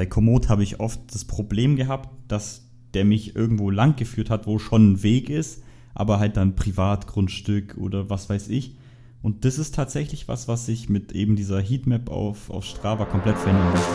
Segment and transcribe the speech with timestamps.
[0.00, 2.62] bei Komoot habe ich oft das Problem gehabt, dass
[2.94, 7.76] der mich irgendwo lang geführt hat, wo schon ein Weg ist, aber halt dann Privatgrundstück
[7.76, 8.76] oder was weiß ich.
[9.20, 13.36] Und das ist tatsächlich was, was sich mit eben dieser Heatmap auf, auf Strava komplett
[13.36, 13.90] verändern lässt.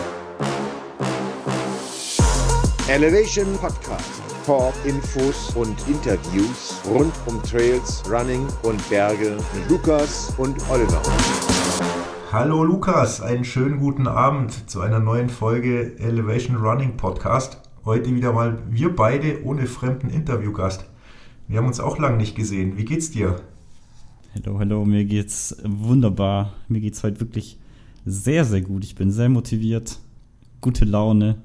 [2.88, 4.22] Elevation Podcast.
[4.44, 11.02] Talk, Infos und Interviews rund um Trails, Running und Berge mit Lukas und Oliver.
[12.38, 17.62] Hallo Lukas, einen schönen guten Abend zu einer neuen Folge Elevation Running Podcast.
[17.86, 20.84] Heute wieder mal wir beide ohne fremden Interviewgast.
[21.48, 22.76] Wir haben uns auch lange nicht gesehen.
[22.76, 23.40] Wie geht's dir?
[24.34, 26.52] Hallo, hallo, mir geht's wunderbar.
[26.68, 27.58] Mir geht's heute wirklich
[28.04, 28.84] sehr, sehr gut.
[28.84, 29.98] Ich bin sehr motiviert,
[30.60, 31.38] gute Laune.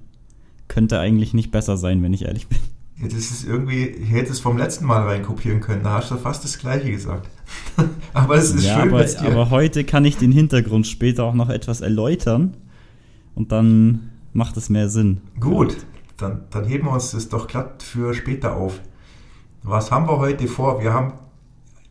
[0.68, 2.60] Könnte eigentlich nicht besser sein, wenn ich ehrlich bin.
[2.98, 6.18] Ja, das ist irgendwie, ich hätte es vom letzten Mal reinkopieren können, da hast du
[6.18, 7.30] fast das gleiche gesagt.
[8.14, 11.50] aber es ist ja, schön, aber, aber heute kann ich den Hintergrund später auch noch
[11.50, 12.56] etwas erläutern
[13.34, 15.22] und dann macht es mehr Sinn.
[15.40, 15.78] Gut,
[16.18, 18.80] dann, dann heben wir uns das doch glatt für später auf.
[19.64, 20.82] Was haben wir heute vor?
[20.82, 21.14] Wir haben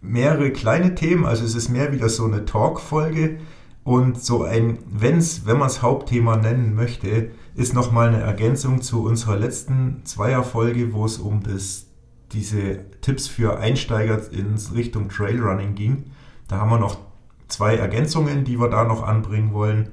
[0.00, 3.38] mehrere kleine Themen, also es ist mehr wieder so eine Talk-Folge
[3.84, 9.02] und so ein, wenn's, wenn man es Hauptthema nennen möchte, ist nochmal eine Ergänzung zu
[9.04, 11.86] unserer letzten Zweierfolge, wo es um das,
[12.32, 16.10] diese Tipps für Einsteiger in Richtung Trailrunning ging.
[16.48, 16.98] Da haben wir noch
[17.48, 19.90] zwei Ergänzungen, die wir da noch anbringen wollen.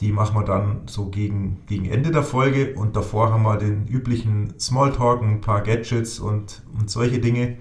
[0.00, 3.86] Die machen wir dann so gegen, gegen Ende der Folge und davor haben wir den
[3.86, 7.56] üblichen Smalltalk, ein paar Gadgets und, und solche Dinge,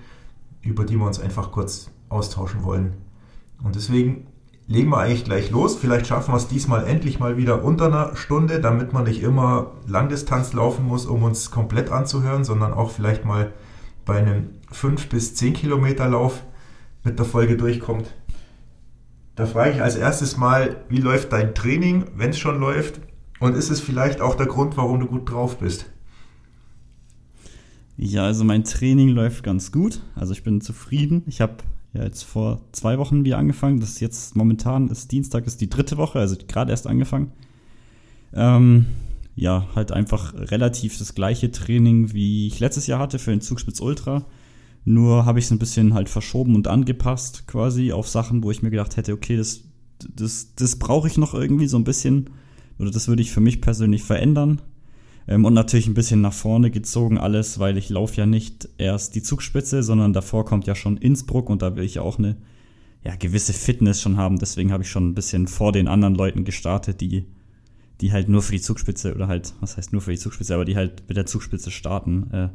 [0.62, 2.94] über die wir uns einfach kurz austauschen wollen.
[3.64, 4.28] Und deswegen
[4.72, 5.76] legen wir eigentlich gleich los.
[5.76, 9.74] Vielleicht schaffen wir es diesmal endlich mal wieder unter einer Stunde, damit man nicht immer
[9.86, 13.52] Langdistanz laufen muss, um uns komplett anzuhören, sondern auch vielleicht mal
[14.06, 16.44] bei einem 5 bis 10 Kilometer Lauf
[17.04, 18.16] mit der Folge durchkommt.
[19.36, 23.02] Da frage ich als erstes mal, wie läuft dein Training, wenn es schon läuft?
[23.42, 25.88] Und ist es vielleicht auch der Grund, warum du gut drauf bist?
[27.98, 30.02] Ja, also mein Training läuft ganz gut.
[30.16, 31.24] Also ich bin zufrieden.
[31.28, 31.58] Ich habe
[31.94, 33.79] ja jetzt vor zwei Wochen wieder angefangen.
[33.79, 37.31] Das ist jetzt momentan ist Dienstag, ist die dritte Woche, also gerade erst angefangen.
[38.34, 38.85] Ähm,
[39.35, 43.80] ja, halt einfach relativ das gleiche Training, wie ich letztes Jahr hatte für den Zugspitz
[43.80, 44.25] Ultra.
[44.84, 48.62] Nur habe ich es ein bisschen halt verschoben und angepasst quasi auf Sachen, wo ich
[48.62, 49.62] mir gedacht hätte, okay, das,
[50.16, 52.30] das, das brauche ich noch irgendwie so ein bisschen
[52.80, 54.62] oder das würde ich für mich persönlich verändern.
[55.28, 59.16] Ähm, und natürlich ein bisschen nach vorne gezogen alles, weil ich laufe ja nicht erst
[59.16, 62.38] die Zugspitze, sondern davor kommt ja schon Innsbruck und da will ich ja auch eine
[63.04, 64.40] ja, gewisse Fitness schon haben.
[64.40, 67.26] Deswegen habe ich schon ein bisschen vor den anderen Leuten gestartet, die,
[68.00, 70.66] die halt nur für die Zugspitze oder halt, was heißt nur für die Zugspitze, aber
[70.66, 72.50] die halt mit der Zugspitze starten, äh,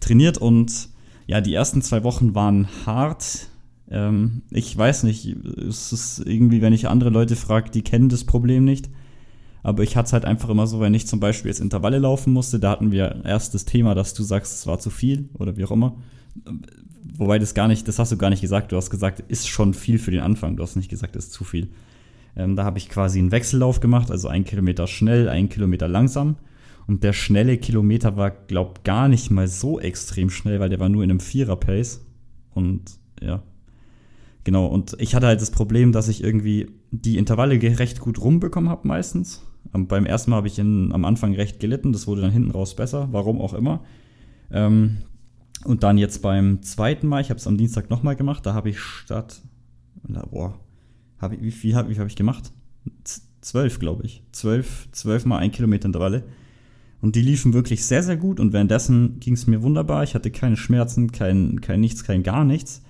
[0.00, 0.88] trainiert und
[1.26, 3.48] ja, die ersten zwei Wochen waren hart.
[3.90, 8.24] Ähm, ich weiß nicht, es ist irgendwie, wenn ich andere Leute frage, die kennen das
[8.24, 8.88] Problem nicht.
[9.62, 12.32] Aber ich hatte es halt einfach immer so, wenn ich zum Beispiel jetzt Intervalle laufen
[12.32, 15.56] musste, da hatten wir erst das Thema, dass du sagst, es war zu viel oder
[15.56, 15.96] wie auch immer.
[17.16, 18.72] Wobei das gar nicht, das hast du gar nicht gesagt.
[18.72, 20.56] Du hast gesagt, ist schon viel für den Anfang.
[20.56, 21.68] Du hast nicht gesagt, ist zu viel.
[22.36, 26.36] Ähm, da habe ich quasi einen Wechsellauf gemacht, also ein Kilometer schnell, ein Kilometer langsam.
[26.86, 30.88] Und der schnelle Kilometer war, glaub, gar nicht mal so extrem schnell, weil der war
[30.88, 32.04] nur in einem Vierer-Pace.
[32.54, 33.42] Und ja.
[34.44, 38.70] Genau, und ich hatte halt das Problem, dass ich irgendwie die Intervalle recht gut rumbekommen
[38.70, 39.42] habe meistens.
[39.72, 42.74] Beim ersten Mal habe ich in, am Anfang recht gelitten, das wurde dann hinten raus
[42.74, 43.84] besser, warum auch immer.
[44.50, 44.98] Ähm,
[45.64, 48.70] und dann jetzt beim zweiten Mal, ich habe es am Dienstag nochmal gemacht, da habe
[48.70, 49.42] ich statt,
[50.30, 50.58] boah,
[51.18, 52.52] hab ich, wie viel habe hab ich gemacht?
[53.40, 54.22] Zwölf, glaube ich.
[54.32, 56.24] Zwölf, zwölf mal ein Kilometer Intervalle.
[57.00, 60.02] Und die liefen wirklich sehr, sehr gut und währenddessen ging es mir wunderbar.
[60.02, 62.82] Ich hatte keine Schmerzen, kein, kein nichts, kein gar nichts.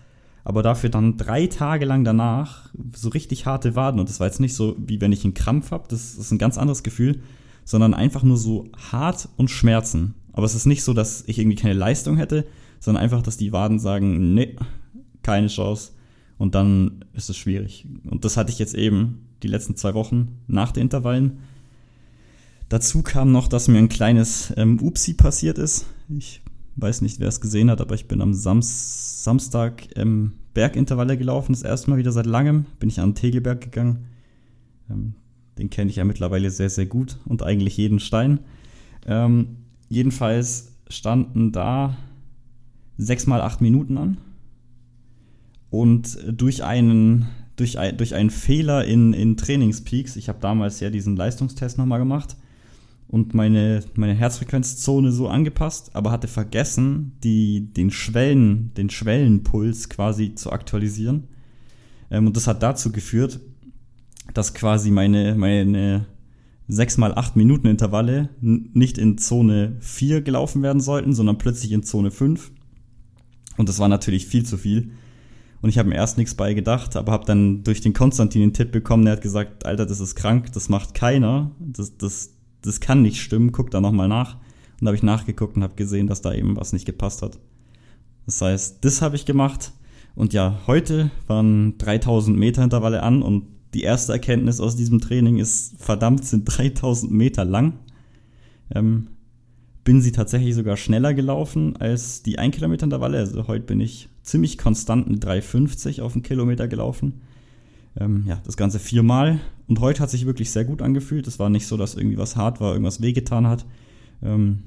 [0.45, 4.01] Aber dafür dann drei Tage lang danach so richtig harte Waden.
[4.01, 6.39] Und das war jetzt nicht so, wie wenn ich einen Krampf habe, das ist ein
[6.39, 7.21] ganz anderes Gefühl,
[7.65, 10.15] sondern einfach nur so hart und Schmerzen.
[10.33, 12.47] Aber es ist nicht so, dass ich irgendwie keine Leistung hätte,
[12.79, 14.57] sondern einfach, dass die Waden sagen, nee,
[15.23, 15.93] keine Chance.
[16.39, 17.87] Und dann ist es schwierig.
[18.09, 21.41] Und das hatte ich jetzt eben die letzten zwei Wochen nach den Intervallen.
[22.71, 25.87] Dazu kam noch, dass mir ein kleines ähm, Upsi passiert ist.
[26.09, 26.41] Ich
[26.77, 31.53] weiß nicht, wer es gesehen hat, aber ich bin am Sams Samstag ähm, Bergintervalle gelaufen.
[31.53, 34.07] Das erste Mal wieder seit langem bin ich an den Tegelberg gegangen.
[34.89, 35.15] Ähm,
[35.59, 38.41] den kenne ich ja mittlerweile sehr, sehr gut und eigentlich jeden Stein.
[39.07, 39.57] Ähm,
[39.89, 41.97] jedenfalls standen da
[42.97, 44.19] sechs mal acht Minuten an.
[45.71, 47.27] Und durch einen,
[47.57, 51.99] durch, ein, durch einen Fehler in, in Trainingspeaks, ich habe damals ja diesen Leistungstest nochmal
[51.99, 52.37] gemacht,
[53.11, 60.37] und meine, meine Herzfrequenzzone so angepasst, aber hatte vergessen, die, den Schwellen, den Schwellenpuls quasi
[60.37, 61.25] zu aktualisieren.
[62.11, 63.41] Ähm, und das hat dazu geführt,
[64.33, 66.07] dass quasi meine, meine
[66.69, 71.83] 6 mal 8 Minuten Intervalle nicht in Zone 4 gelaufen werden sollten, sondern plötzlich in
[71.83, 72.53] Zone 5.
[73.57, 74.93] Und das war natürlich viel zu viel.
[75.63, 78.53] Und ich habe mir erst nichts bei gedacht, aber habe dann durch den Konstantin den
[78.53, 82.81] Tipp bekommen, der hat gesagt, Alter, das ist krank, das macht keiner, das, das, das
[82.81, 84.35] kann nicht stimmen, guck da nochmal nach.
[84.35, 87.39] Und da habe ich nachgeguckt und habe gesehen, dass da eben was nicht gepasst hat.
[88.27, 89.73] Das heißt, das habe ich gemacht.
[90.15, 95.39] Und ja, heute waren 3000 Meter Intervalle an und die erste Erkenntnis aus diesem Training
[95.39, 97.75] ist, verdammt, sind 3000 Meter lang.
[98.75, 99.09] Ähm,
[99.85, 103.19] bin sie tatsächlich sogar schneller gelaufen als die 1 Kilometer Intervalle.
[103.19, 107.23] Also heute bin ich ziemlich konstant mit 3,50 auf den Kilometer gelaufen.
[107.99, 109.41] Ähm, ja, das Ganze viermal.
[109.71, 111.29] Und heute hat sich wirklich sehr gut angefühlt.
[111.29, 113.65] Es war nicht so, dass irgendwie was hart war, irgendwas wehgetan hat.
[114.21, 114.65] Ähm,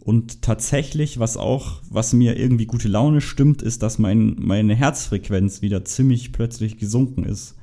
[0.00, 5.62] und tatsächlich, was auch, was mir irgendwie gute Laune stimmt, ist, dass mein, meine Herzfrequenz
[5.62, 7.56] wieder ziemlich plötzlich gesunken ist.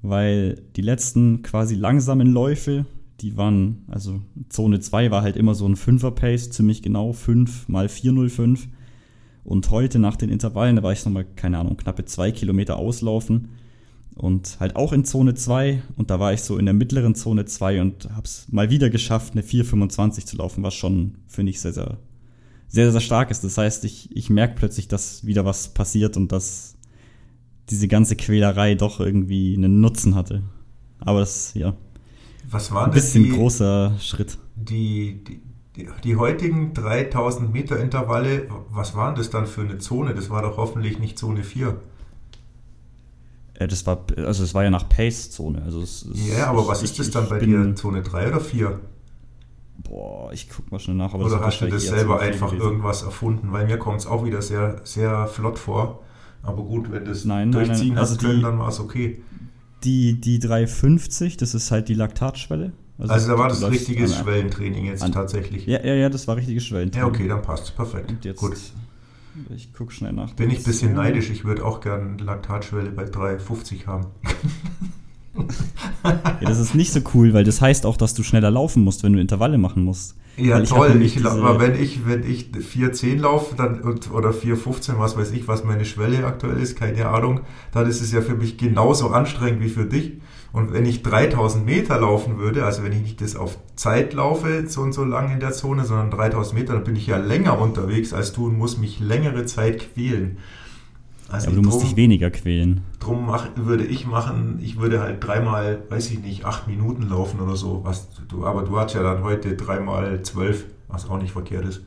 [0.00, 2.86] Weil die letzten quasi langsamen Läufe,
[3.20, 7.68] die waren, also Zone 2 war halt immer so ein 5er Pace, ziemlich genau 5
[7.68, 8.66] mal 405.
[9.44, 13.48] Und heute nach den Intervallen, da war ich nochmal, keine Ahnung, knappe zwei Kilometer auslaufen.
[14.14, 15.82] Und halt auch in Zone 2.
[15.96, 19.32] Und da war ich so in der mittleren Zone 2 und hab's mal wieder geschafft,
[19.32, 21.98] eine 4,25 zu laufen, was schon, finde ich, sehr, sehr,
[22.68, 23.42] sehr, sehr stark ist.
[23.44, 26.76] Das heißt, ich, ich merke plötzlich, dass wieder was passiert und dass
[27.70, 30.42] diese ganze Quälerei doch irgendwie einen Nutzen hatte.
[30.98, 31.74] Aber das, ja.
[32.50, 34.38] Was war ein bisschen die, großer Schritt.
[34.56, 35.40] Die, die,
[35.76, 40.14] die, die, heutigen 3000 Meter Intervalle, was waren das dann für eine Zone?
[40.14, 41.80] Das war doch hoffentlich nicht Zone 4.
[43.60, 45.62] Ja, das war, also es war ja nach Pace-Zone.
[45.64, 45.84] Also
[46.14, 47.74] ja, aber was ist das dann bei dir?
[47.74, 48.80] Zone 3 oder 4?
[49.84, 51.14] Boah, ich guck mal schnell nach.
[51.14, 52.64] oder hast du das selber einfach gewesen.
[52.64, 53.52] irgendwas erfunden?
[53.52, 56.02] Weil mir kommt es auch wieder sehr, sehr flott vor.
[56.42, 57.98] Aber gut, wenn das nein, durchziehen nein, nein.
[57.98, 59.22] Also können, dann war es okay.
[59.84, 62.72] Die, die 350, das ist halt die Laktatschwelle.
[62.98, 65.66] Also, also da war das richtiges Schwellentraining jetzt an, tatsächlich.
[65.66, 67.08] Ja, ja, ja, das war richtiges Schwellentraining.
[67.08, 68.10] Ja, okay, dann passt Perfekt.
[68.10, 68.56] Und jetzt, Gut.
[69.54, 70.34] Ich gucke schnell nach.
[70.34, 71.30] Bin ich ein bisschen neidisch.
[71.30, 74.06] Ich würde auch gerne Laktatschwelle bei 3,50 haben.
[76.04, 79.02] ja, das ist nicht so cool, weil das heißt auch, dass du schneller laufen musst,
[79.02, 80.16] wenn du Intervalle machen musst.
[80.36, 81.00] Ja, ich toll.
[81.02, 85.64] Ich, aber wenn ich, wenn ich 4,10 laufe dann, oder 4,15, was weiß ich, was
[85.64, 87.40] meine Schwelle aktuell ist, keine Ahnung,
[87.72, 90.12] dann ist es ja für mich genauso anstrengend wie für dich.
[90.52, 94.68] Und wenn ich 3000 Meter laufen würde, also wenn ich nicht das auf Zeit laufe,
[94.68, 97.58] so und so lang in der Zone, sondern 3000 Meter, dann bin ich ja länger
[97.58, 100.38] unterwegs als du und muss mich längere Zeit quälen.
[101.30, 102.82] Also ja, aber du musst dich weniger quälen.
[103.00, 107.40] Drum mach, würde ich machen, ich würde halt dreimal, weiß ich nicht, acht Minuten laufen
[107.40, 107.80] oder so.
[107.84, 111.80] Was du, aber du hast ja dann heute dreimal zwölf, was auch nicht verkehrt ist.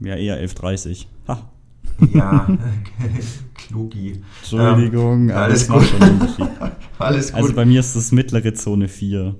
[0.00, 1.04] Ja, eher 11.30.
[1.28, 1.50] Ha.
[2.12, 2.58] Ja,
[3.54, 4.22] Klugi.
[4.40, 5.82] Entschuldigung, ähm, alles gut.
[6.98, 7.42] alles gut.
[7.42, 9.34] Also bei mir ist das mittlere Zone 4.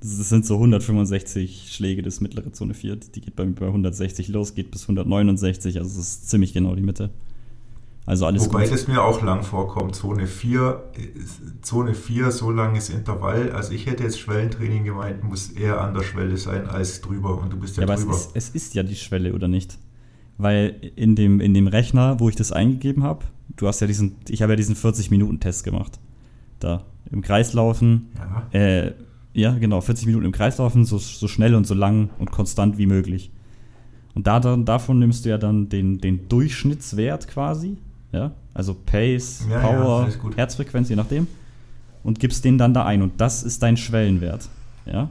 [0.00, 2.96] Das sind so 165 Schläge das mittlere Zone 4.
[2.96, 5.78] Die geht bei mir bei 160 los, geht bis 169.
[5.78, 7.10] Also es ist ziemlich genau die Mitte.
[8.06, 8.72] Also alles Wobei gut.
[8.72, 9.94] das mir auch lang vorkommt.
[9.96, 10.92] Zone 4,
[11.62, 13.52] Zone 4, so langes Intervall.
[13.52, 17.38] Also ich hätte jetzt Schwellentraining gemeint, muss eher an der Schwelle sein als drüber.
[17.38, 18.10] Und du bist ja, ja drüber.
[18.10, 19.78] Aber es ist, es ist ja die Schwelle, oder nicht?
[20.36, 23.24] Weil in dem, in dem Rechner, wo ich das eingegeben habe,
[23.56, 26.00] du hast ja diesen, ich habe ja diesen 40-Minuten-Test gemacht.
[26.60, 28.08] Da, im Kreislaufen.
[28.52, 28.58] Ja.
[28.58, 28.92] Äh,
[29.32, 32.86] ja, genau, 40 Minuten im Kreislaufen, so, so schnell und so lang und konstant wie
[32.86, 33.30] möglich.
[34.14, 37.78] Und da, davon nimmst du ja dann den, den Durchschnittswert quasi
[38.14, 41.26] ja, also Pace, ja, Power, ja, Herzfrequenz, je nachdem,
[42.02, 44.48] und gibst den dann da ein und das ist dein Schwellenwert,
[44.86, 45.10] ja.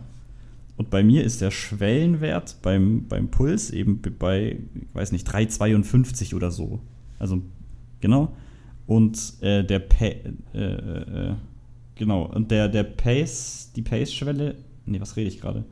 [0.75, 6.35] Und bei mir ist der Schwellenwert beim, beim Puls eben bei, ich weiß nicht, 3,52
[6.35, 6.79] oder so.
[7.19, 7.41] Also,
[8.01, 8.35] genau.
[8.87, 11.35] Und äh, der pa äh, äh,
[11.95, 15.63] genau, und der, der Pace, die Pace-Schwelle, nee, was rede ich gerade?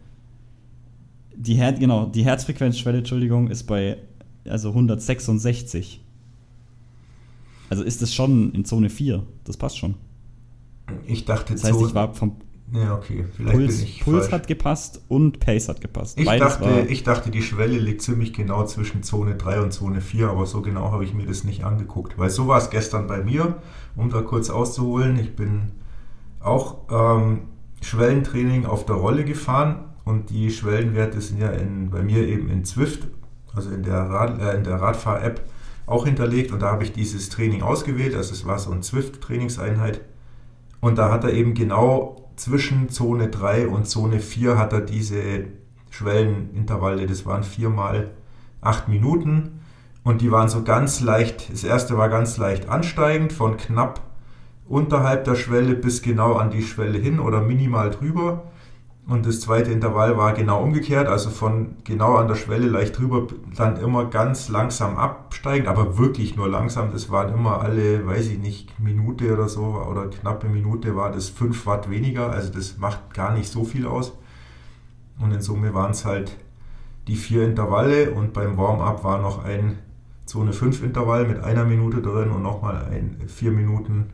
[1.35, 3.97] Die Her genau, die Herzfrequenzschwelle, Entschuldigung, ist bei
[4.47, 6.01] also 166.
[7.69, 9.23] Also ist es schon in Zone 4.
[9.45, 9.95] Das passt schon.
[11.07, 12.35] Ich dachte, das heißt, ich war vom
[12.73, 13.25] ja, okay.
[13.35, 16.17] Vielleicht Puls, bin ich Puls hat gepasst und Pace hat gepasst.
[16.17, 20.29] Ich dachte, ich dachte, die Schwelle liegt ziemlich genau zwischen Zone 3 und Zone 4,
[20.29, 22.17] aber so genau habe ich mir das nicht angeguckt.
[22.17, 23.55] Weil so war es gestern bei mir,
[23.97, 25.19] um da kurz auszuholen.
[25.19, 25.71] Ich bin
[26.39, 27.41] auch ähm,
[27.81, 32.63] Schwellentraining auf der Rolle gefahren und die Schwellenwerte sind ja in, bei mir eben in
[32.63, 33.07] Zwift,
[33.53, 35.41] also in der, Rad, äh, der Radfahr-App,
[35.87, 38.15] auch hinterlegt und da habe ich dieses Training ausgewählt.
[38.15, 39.99] Also es war so eine Zwift-Trainingseinheit.
[40.79, 45.45] Und da hat er eben genau zwischen Zone 3 und Zone 4 hat er diese
[45.89, 48.11] Schwellenintervalle, das waren viermal
[48.61, 49.61] acht Minuten
[50.03, 54.01] und die waren so ganz leicht, das erste war ganz leicht ansteigend von knapp
[54.67, 58.50] unterhalb der Schwelle bis genau an die Schwelle hin oder minimal drüber.
[59.07, 63.27] Und das zweite Intervall war genau umgekehrt, also von genau an der Schwelle leicht drüber,
[63.55, 66.91] dann immer ganz langsam absteigen, aber wirklich nur langsam.
[66.91, 71.29] Das waren immer alle, weiß ich nicht, Minute oder so oder knappe Minute war das
[71.29, 74.13] 5 Watt weniger, also das macht gar nicht so viel aus.
[75.19, 76.37] Und in Summe waren es halt
[77.07, 79.79] die vier Intervalle und beim Warm-up war noch ein
[80.25, 84.11] Zone 5 Intervall mit einer Minute drin und nochmal ein 4 Minuten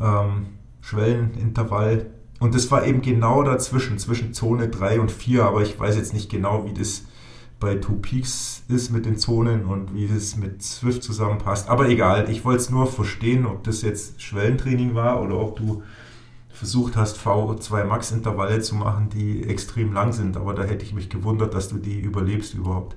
[0.00, 0.46] ähm,
[0.80, 2.06] Schwellenintervall
[2.42, 6.12] und das war eben genau dazwischen, zwischen Zone 3 und 4, aber ich weiß jetzt
[6.12, 7.04] nicht genau, wie das
[7.60, 11.68] bei Two Peaks ist mit den Zonen und wie das mit Swift zusammenpasst.
[11.68, 15.84] Aber egal, ich wollte es nur verstehen, ob das jetzt Schwellentraining war oder ob du
[16.50, 20.36] versucht hast, V2 Max Intervalle zu machen, die extrem lang sind.
[20.36, 22.96] Aber da hätte ich mich gewundert, dass du die überlebst überhaupt.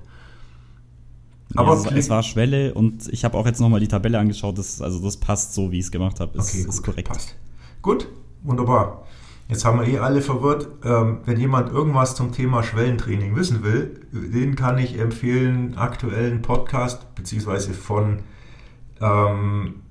[1.54, 4.58] Aber es, es, war Schwelle und ich habe auch jetzt nochmal die Tabelle angeschaut.
[4.58, 6.36] Das, also das passt so, wie ich es gemacht habe.
[6.36, 7.08] Ist, okay, gut, ist korrekt.
[7.08, 7.36] Passt.
[7.80, 8.08] Gut,
[8.42, 9.05] wunderbar.
[9.48, 10.68] Jetzt haben wir eh alle verwirrt.
[10.84, 17.14] Ähm, wenn jemand irgendwas zum Thema Schwellentraining wissen will, den kann ich empfehlen, aktuellen Podcast,
[17.14, 18.20] beziehungsweise von,
[19.00, 19.82] ähm,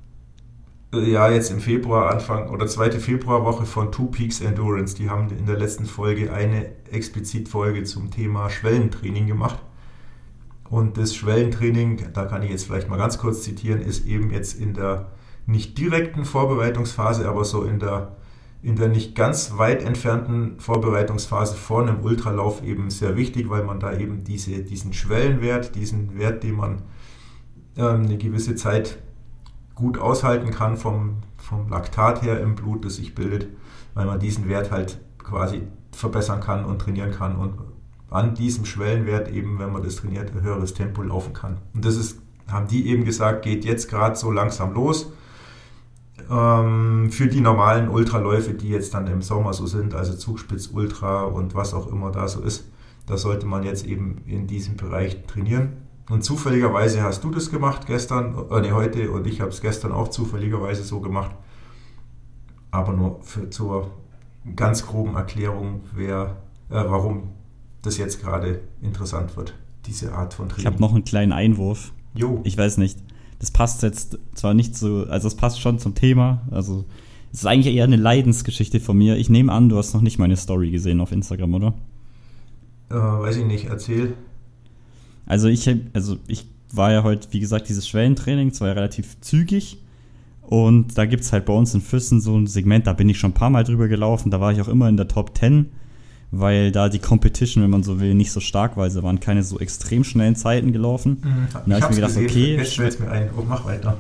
[0.94, 4.96] ja, jetzt im Februar, Anfang oder zweite Februarwoche von Two Peaks Endurance.
[4.96, 9.60] Die haben in der letzten Folge eine explizit Folge zum Thema Schwellentraining gemacht.
[10.70, 14.60] Und das Schwellentraining, da kann ich jetzt vielleicht mal ganz kurz zitieren, ist eben jetzt
[14.60, 15.12] in der
[15.46, 18.18] nicht direkten Vorbereitungsphase, aber so in der
[18.66, 23.80] in der nicht ganz weit entfernten Vorbereitungsphase vor einem Ultralauf eben sehr wichtig, weil man
[23.80, 26.82] da eben diese, diesen Schwellenwert, diesen Wert, den man
[27.78, 28.98] ähm, eine gewisse Zeit
[29.76, 33.50] gut aushalten kann vom, vom Laktat her im Blut, das sich bildet,
[33.94, 37.54] weil man diesen Wert halt quasi verbessern kann und trainieren kann und
[38.10, 41.58] an diesem Schwellenwert eben, wenn man das trainiert, ein höheres Tempo laufen kann.
[41.76, 45.12] Und das ist, haben die eben gesagt, geht jetzt gerade so langsam los
[46.30, 51.24] ähm, für die normalen Ultraläufe, die jetzt dann im Sommer so sind, also Zugspitz Ultra
[51.24, 52.72] und was auch immer da so ist,
[53.06, 55.74] da sollte man jetzt eben in diesem Bereich trainieren.
[56.10, 59.92] Und zufälligerweise hast du das gemacht gestern, äh, nee, heute und ich habe es gestern
[59.92, 61.32] auch zufälligerweise so gemacht.
[62.72, 63.92] Aber nur für, zur
[64.56, 66.38] ganz groben Erklärung, wer,
[66.70, 67.30] äh, warum
[67.82, 69.56] das jetzt gerade interessant wird,
[69.86, 70.62] diese Art von Training.
[70.62, 71.92] Ich habe noch einen kleinen Einwurf.
[72.14, 72.42] Jo.
[72.44, 73.05] Ich weiß nicht
[73.46, 76.84] das passt jetzt zwar nicht so, also es passt schon zum Thema, also
[77.32, 79.18] es ist eigentlich eher eine Leidensgeschichte von mir.
[79.18, 81.74] Ich nehme an, du hast noch nicht meine Story gesehen auf Instagram, oder?
[82.90, 84.14] Äh, weiß ich nicht, erzähl.
[85.28, 89.78] Also ich, also ich war ja heute, wie gesagt, dieses Schwellentraining, zwar relativ zügig.
[90.42, 93.20] Und da gibt es halt bei uns in Füssen so ein Segment, da bin ich
[93.20, 95.70] schon ein paar Mal drüber gelaufen, da war ich auch immer in der Top 10
[96.40, 98.84] weil da die Competition, wenn man so will, nicht so stark war.
[98.84, 101.22] Also waren keine so extrem schnellen Zeiten gelaufen.
[101.24, 101.48] Mhm.
[101.52, 102.56] Da habe ich mir gedacht, gesehen, okay.
[102.58, 103.30] Jetzt fällt mir ein.
[103.38, 103.98] Oh, mach weiter.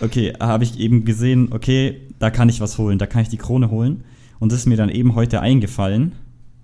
[0.00, 3.36] Okay, habe ich eben gesehen, okay, da kann ich was holen, da kann ich die
[3.36, 4.04] Krone holen.
[4.38, 6.12] Und das ist mir dann eben heute eingefallen.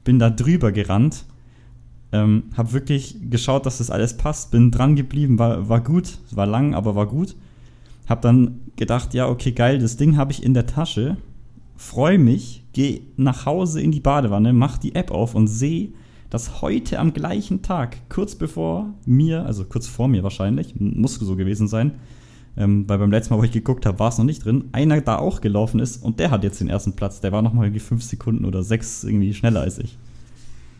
[0.04, 1.24] Bin da drüber gerannt.
[2.12, 4.52] Ähm, habe wirklich geschaut, dass das alles passt.
[4.52, 6.18] Bin dran geblieben, war, war gut.
[6.30, 7.36] War lang, aber war gut.
[8.08, 11.16] Habe dann gedacht, ja, okay, geil, das Ding habe ich in der Tasche
[11.76, 15.90] freue mich, gehe nach Hause in die Badewanne, mach die App auf und sehe,
[16.30, 21.36] dass heute am gleichen Tag, kurz bevor mir, also kurz vor mir wahrscheinlich, muss so
[21.36, 21.92] gewesen sein,
[22.56, 25.00] ähm, weil beim letzten Mal, wo ich geguckt habe, war es noch nicht drin, einer
[25.00, 27.20] da auch gelaufen ist und der hat jetzt den ersten Platz.
[27.20, 29.98] Der war noch mal irgendwie fünf Sekunden oder sechs irgendwie schneller als ich.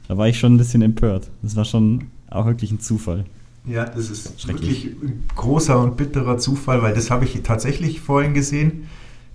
[0.09, 1.31] Da war ich schon ein bisschen empört.
[1.43, 3.25] Das war schon auch wirklich ein Zufall.
[3.67, 8.33] Ja, das ist wirklich ein großer und bitterer Zufall, weil das habe ich tatsächlich vorhin
[8.33, 8.89] gesehen,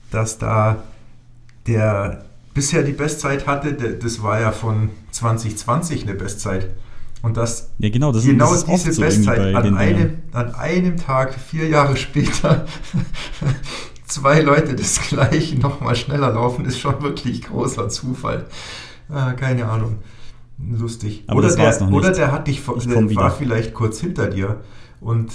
[0.10, 0.84] dass da
[1.68, 6.70] der bisher die Bestzeit hatte, der, das war ja von 2020 eine Bestzeit.
[7.22, 11.36] Und das, ja, genau, das genau das diese so Bestzeit an einem, an einem Tag,
[11.36, 12.65] vier Jahre später,
[14.06, 18.48] zwei Leute das gleiche nochmal schneller laufen, ist schon wirklich großer Zufall.
[19.08, 20.00] Ah, keine Ahnung.
[20.58, 21.24] Lustig.
[21.27, 24.62] Aber oder, der, oder der hat dich, der war vielleicht kurz hinter dir
[25.00, 25.32] und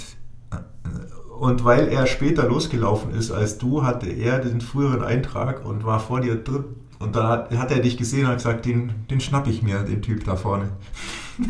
[1.39, 5.99] und weil er später losgelaufen ist als du, hatte er den früheren Eintrag und war
[5.99, 6.65] vor dir drin.
[6.99, 9.79] Und da hat, hat er dich gesehen und hat gesagt, den, den schnapp ich mir,
[9.83, 10.69] den Typ da vorne.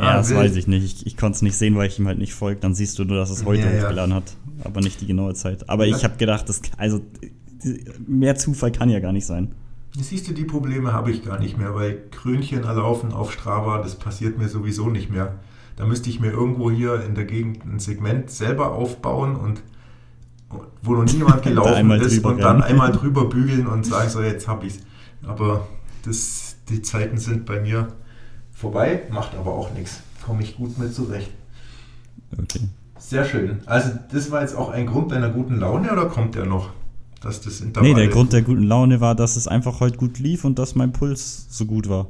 [0.00, 0.84] ja, das weiß ich nicht.
[0.84, 2.60] Ich, ich konnte es nicht sehen, weil ich ihm halt nicht folge.
[2.60, 4.16] Dann siehst du nur, dass es heute ja, hochgeladen ja.
[4.16, 5.68] hat, aber nicht die genaue Zeit.
[5.68, 5.94] Aber ja.
[5.94, 7.02] ich habe gedacht, das, also
[8.06, 9.54] mehr Zufall kann ja gar nicht sein.
[10.00, 13.96] Siehst du, die Probleme habe ich gar nicht mehr, weil Krönchen erlaufen auf Strava, das
[13.96, 15.34] passiert mir sowieso nicht mehr.
[15.78, 19.62] Da müsste ich mir irgendwo hier in der Gegend ein Segment selber aufbauen und
[20.82, 24.66] wo noch niemand gelaufen ist und dann einmal drüber bügeln und sagen, so jetzt habe
[24.66, 24.80] ich es.
[25.24, 25.68] Aber
[26.04, 27.86] das, die Zeiten sind bei mir
[28.52, 30.02] vorbei, macht aber auch nichts.
[30.26, 31.30] Komme ich gut mit zurecht.
[32.36, 32.62] Okay.
[32.98, 33.60] Sehr schön.
[33.66, 36.70] Also das war jetzt auch ein Grund deiner guten Laune oder kommt der noch?
[37.20, 37.88] dass das Intervall.
[37.88, 40.76] Nee, der Grund der guten Laune war, dass es einfach heute gut lief und dass
[40.76, 42.06] mein Puls so gut war.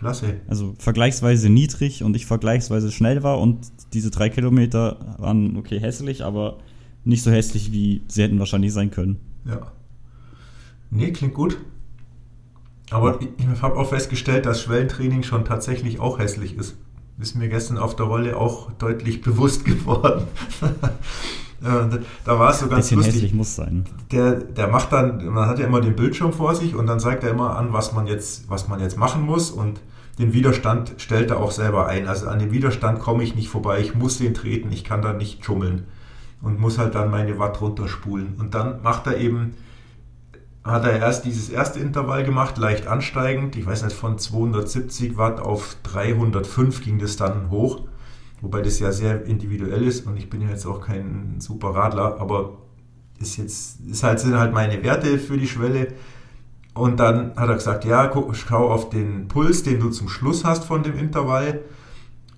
[0.00, 0.40] Klasse.
[0.48, 6.24] Also vergleichsweise niedrig und ich vergleichsweise schnell war und diese drei Kilometer waren okay hässlich,
[6.24, 6.56] aber
[7.04, 9.20] nicht so hässlich, wie sie hätten wahrscheinlich sein können.
[9.44, 9.72] Ja.
[10.90, 11.58] Nee, klingt gut.
[12.90, 13.28] Aber ich,
[13.60, 16.78] habe auch festgestellt, dass Schwellentraining schon tatsächlich auch hässlich ist.
[17.18, 20.26] Ist mir gestern auf der Rolle auch deutlich bewusst geworden.
[22.24, 23.14] Da, war es so ganz Bisschen lustig.
[23.14, 23.84] hässlich muss sein.
[24.10, 27.22] Der, der macht dann, man hat ja immer den Bildschirm vor sich und dann zeigt
[27.22, 29.80] er immer an, was man jetzt, was man jetzt machen muss und
[30.18, 32.06] den Widerstand stellt er auch selber ein.
[32.08, 35.12] Also an den Widerstand komme ich nicht vorbei, ich muss den treten, ich kann da
[35.12, 35.86] nicht schummeln
[36.42, 38.36] und muss halt dann meine Watt runterspulen.
[38.38, 39.54] Und dann macht er eben,
[40.64, 43.56] hat er erst dieses erste Intervall gemacht, leicht ansteigend.
[43.56, 47.82] Ich weiß nicht, von 270 Watt auf 305 ging das dann hoch.
[48.40, 52.18] Wobei das ja sehr individuell ist und ich bin ja jetzt auch kein super Radler,
[52.20, 52.58] aber
[53.18, 55.88] ist jetzt, ist halt, sind halt meine Werte für die Schwelle.
[56.72, 60.44] Und dann hat er gesagt, ja, guck, schau auf den Puls, den du zum Schluss
[60.44, 61.60] hast von dem Intervall.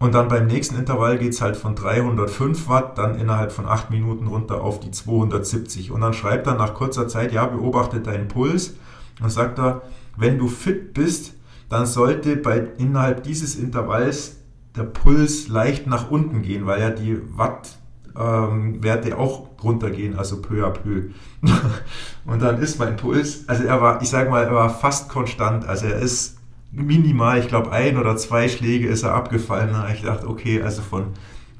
[0.00, 3.90] Und dann beim nächsten Intervall geht es halt von 305 Watt dann innerhalb von 8
[3.90, 5.92] Minuten runter auf die 270.
[5.92, 8.75] Und dann schreibt er nach kurzer Zeit, ja, beobachte deinen Puls.
[9.23, 9.82] Und sagt er,
[10.16, 11.35] wenn du fit bist,
[11.68, 14.42] dann sollte bei, innerhalb dieses Intervalls
[14.76, 20.67] der Puls leicht nach unten gehen, weil ja die Wattwerte ähm, auch runtergehen, also peu
[20.67, 21.11] à peu.
[22.25, 25.67] und dann ist mein Puls, also er war, ich sage mal, er war fast konstant,
[25.67, 26.37] also er ist
[26.73, 29.71] minimal, ich glaube ein oder zwei Schläge ist er abgefallen.
[29.73, 31.09] Da ich gedacht, okay, also von,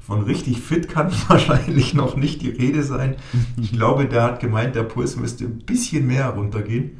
[0.01, 3.15] von richtig fit kann wahrscheinlich noch nicht die Rede sein.
[3.61, 6.99] Ich glaube, der hat gemeint, der Puls müsste ein bisschen mehr runtergehen.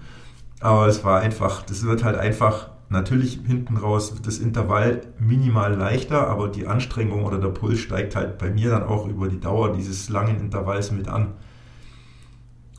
[0.59, 6.27] Aber es war einfach, das wird halt einfach natürlich hinten raus das Intervall minimal leichter,
[6.27, 9.73] aber die Anstrengung oder der Puls steigt halt bei mir dann auch über die Dauer
[9.73, 11.33] dieses langen Intervalls mit an.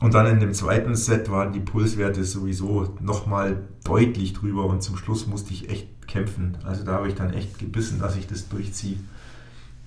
[0.01, 4.97] Und dann in dem zweiten Set waren die Pulswerte sowieso nochmal deutlich drüber und zum
[4.97, 6.57] Schluss musste ich echt kämpfen.
[6.65, 8.97] Also da habe ich dann echt gebissen, dass ich das durchziehe.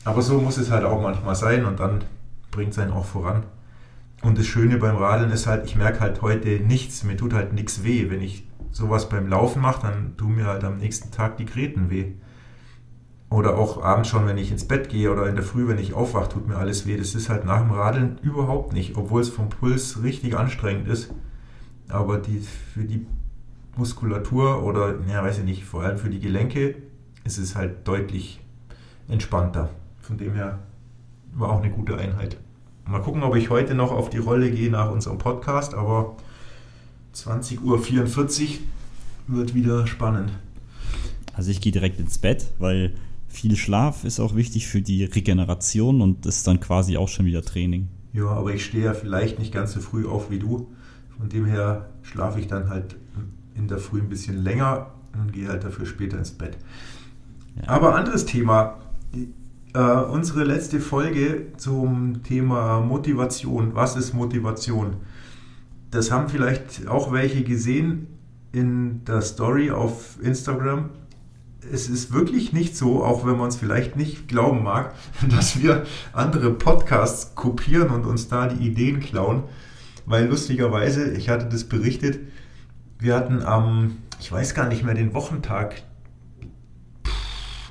[0.05, 2.05] Aber so muss es halt auch manchmal sein und dann
[2.51, 3.45] bringt es einen auch voran.
[4.23, 7.53] Und das Schöne beim Radeln ist halt, ich merke halt heute nichts, mir tut halt
[7.53, 8.11] nichts weh.
[8.11, 11.91] Wenn ich sowas beim Laufen mache, dann tun mir halt am nächsten Tag die Gräten
[11.91, 12.13] weh.
[13.31, 15.93] Oder auch abends schon, wenn ich ins Bett gehe oder in der Früh, wenn ich
[15.93, 16.97] aufwache, tut mir alles weh.
[16.97, 21.13] Das ist halt nach dem Radeln überhaupt nicht, obwohl es vom Puls richtig anstrengend ist.
[21.89, 23.07] Aber die, für die
[23.77, 26.77] Muskulatur oder, ja, weiß ich nicht, vor allem für die Gelenke
[27.25, 28.41] ist es halt deutlich
[29.09, 29.69] entspannter.
[30.01, 30.61] Von dem her
[31.35, 32.39] war auch eine gute Einheit.
[32.87, 36.17] Mal gucken, ob ich heute noch auf die Rolle gehe nach unserem Podcast, aber
[37.15, 37.79] 20.44 Uhr
[39.29, 40.33] wird wieder spannend.
[41.35, 42.95] Also ich gehe direkt ins Bett, weil
[43.29, 47.43] viel Schlaf ist auch wichtig für die Regeneration und ist dann quasi auch schon wieder
[47.43, 47.89] Training.
[48.13, 50.69] Ja, aber ich stehe ja vielleicht nicht ganz so früh auf wie du.
[51.17, 52.97] Von dem her schlafe ich dann halt
[53.55, 56.57] in der Früh ein bisschen länger und gehe halt dafür später ins Bett.
[57.57, 57.69] Ja.
[57.69, 58.79] Aber anderes Thema.
[59.75, 63.75] Äh, unsere letzte Folge zum Thema Motivation.
[63.75, 64.97] Was ist Motivation?
[65.91, 68.07] Das haben vielleicht auch welche gesehen
[68.53, 70.91] in der Story auf Instagram
[71.73, 74.95] es ist wirklich nicht so, auch wenn man es vielleicht nicht glauben mag,
[75.31, 79.45] dass wir andere Podcasts kopieren und uns da die Ideen klauen.
[80.07, 82.21] Weil lustigerweise, ich hatte das berichtet,
[82.99, 85.83] wir hatten am, ich weiß gar nicht mehr, den Wochentag,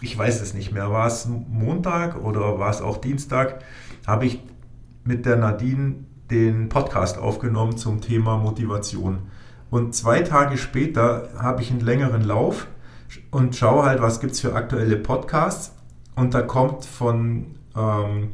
[0.01, 3.63] ich weiß es nicht mehr, war es Montag oder war es auch Dienstag,
[4.05, 4.39] habe ich
[5.03, 5.95] mit der Nadine
[6.31, 9.19] den Podcast aufgenommen zum Thema Motivation.
[9.69, 12.67] Und zwei Tage später habe ich einen längeren Lauf
[13.31, 15.73] und schaue halt, was gibt es für aktuelle Podcasts.
[16.15, 18.29] Und da kommt von ähm,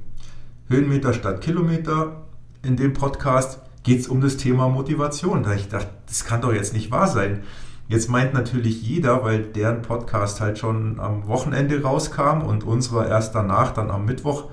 [0.69, 2.23] Höhenmeter statt Kilometer
[2.63, 5.43] in dem Podcast geht es um das Thema Motivation.
[5.43, 7.43] Da ich dachte, das kann doch jetzt nicht wahr sein.
[7.89, 13.35] Jetzt meint natürlich jeder, weil deren Podcast halt schon am Wochenende rauskam und unserer erst
[13.35, 14.45] danach, dann am Mittwoch,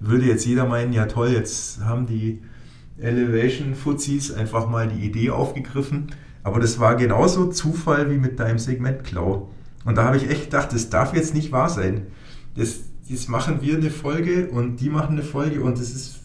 [0.00, 2.42] würde jetzt jeder meinen, ja toll, jetzt haben die
[3.00, 6.08] Elevation Fuzis einfach mal die Idee aufgegriffen.
[6.42, 9.50] Aber das war genauso Zufall wie mit deinem Segment Klau.
[9.84, 12.06] Und da habe ich echt gedacht, das darf jetzt nicht wahr sein.
[12.56, 16.20] Das, das machen wir eine Folge und die machen eine Folge und es ist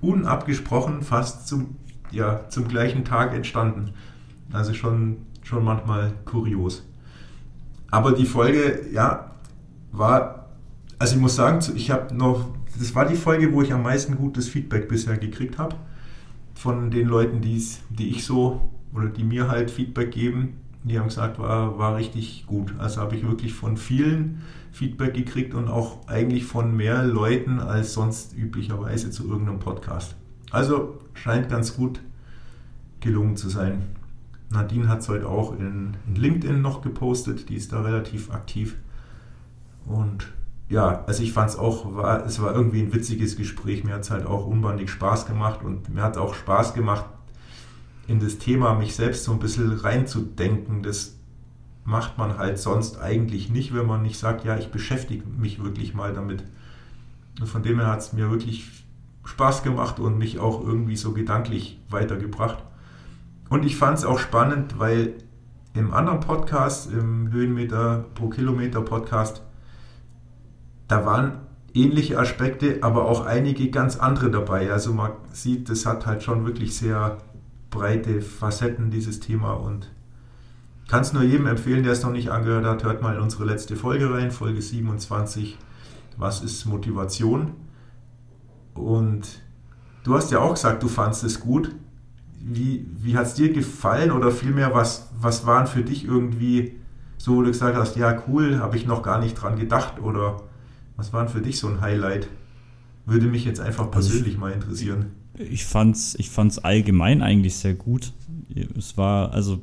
[0.00, 1.76] unabgesprochen fast zum,
[2.10, 3.92] ja, zum gleichen Tag entstanden.
[4.52, 6.84] Also schon, schon manchmal kurios.
[7.90, 9.32] Aber die Folge, ja,
[9.92, 10.50] war,
[10.98, 14.16] also ich muss sagen, ich habe noch, das war die Folge, wo ich am meisten
[14.16, 15.76] gutes Feedback bisher gekriegt habe.
[16.56, 20.54] Von den Leuten, die's, die ich so, oder die mir halt Feedback geben
[20.86, 22.74] die haben gesagt, war, war richtig gut.
[22.78, 27.92] Also habe ich wirklich von vielen Feedback gekriegt und auch eigentlich von mehr Leuten als
[27.92, 30.14] sonst üblicherweise zu irgendeinem Podcast.
[30.52, 32.00] Also scheint ganz gut
[33.00, 33.82] gelungen zu sein.
[34.50, 38.76] Nadine hat es heute auch in, in, LinkedIn noch gepostet, die ist da relativ aktiv.
[39.86, 40.28] Und
[40.68, 43.84] ja, also ich fand es auch, war, es war irgendwie ein witziges Gespräch.
[43.84, 47.04] Mir hat es halt auch unbandig Spaß gemacht und mir hat auch Spaß gemacht,
[48.08, 50.82] in das Thema mich selbst so ein bisschen reinzudenken.
[50.82, 51.16] Das
[51.84, 55.94] macht man halt sonst eigentlich nicht, wenn man nicht sagt, ja, ich beschäftige mich wirklich
[55.94, 56.42] mal damit.
[57.40, 58.84] Und von dem her hat es mir wirklich
[59.24, 62.58] Spaß gemacht und mich auch irgendwie so gedanklich weitergebracht.
[63.48, 65.14] Und ich fand es auch spannend, weil
[65.74, 69.42] im anderen Podcast, im Höhenmeter pro Kilometer Podcast,
[70.88, 71.40] da waren
[71.74, 74.72] ähnliche Aspekte, aber auch einige ganz andere dabei.
[74.72, 77.18] Also man sieht, das hat halt schon wirklich sehr
[77.70, 79.52] breite Facetten, dieses Thema.
[79.52, 79.90] Und
[80.88, 83.44] kann es nur jedem empfehlen, der es noch nicht angehört hat, hört mal in unsere
[83.44, 85.58] letzte Folge rein, Folge 27.
[86.16, 87.52] Was ist Motivation?
[88.74, 89.42] Und
[90.04, 91.74] du hast ja auch gesagt, du fandest es gut.
[92.40, 96.76] Wie, wie hat es dir gefallen oder vielmehr, was, was waren für dich irgendwie
[97.18, 100.42] so, wo du gesagt hast, ja cool, habe ich noch gar nicht dran gedacht oder
[100.96, 102.28] was war für dich so ein Highlight?
[103.04, 105.06] Würde mich jetzt einfach also persönlich also, mal interessieren.
[105.38, 108.12] Ich fand's, ich fand's allgemein eigentlich sehr gut.
[108.76, 109.62] Es war, also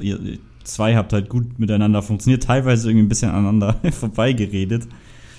[0.00, 4.88] ihr zwei habt halt gut miteinander funktioniert, teilweise irgendwie ein bisschen aneinander vorbeigeredet.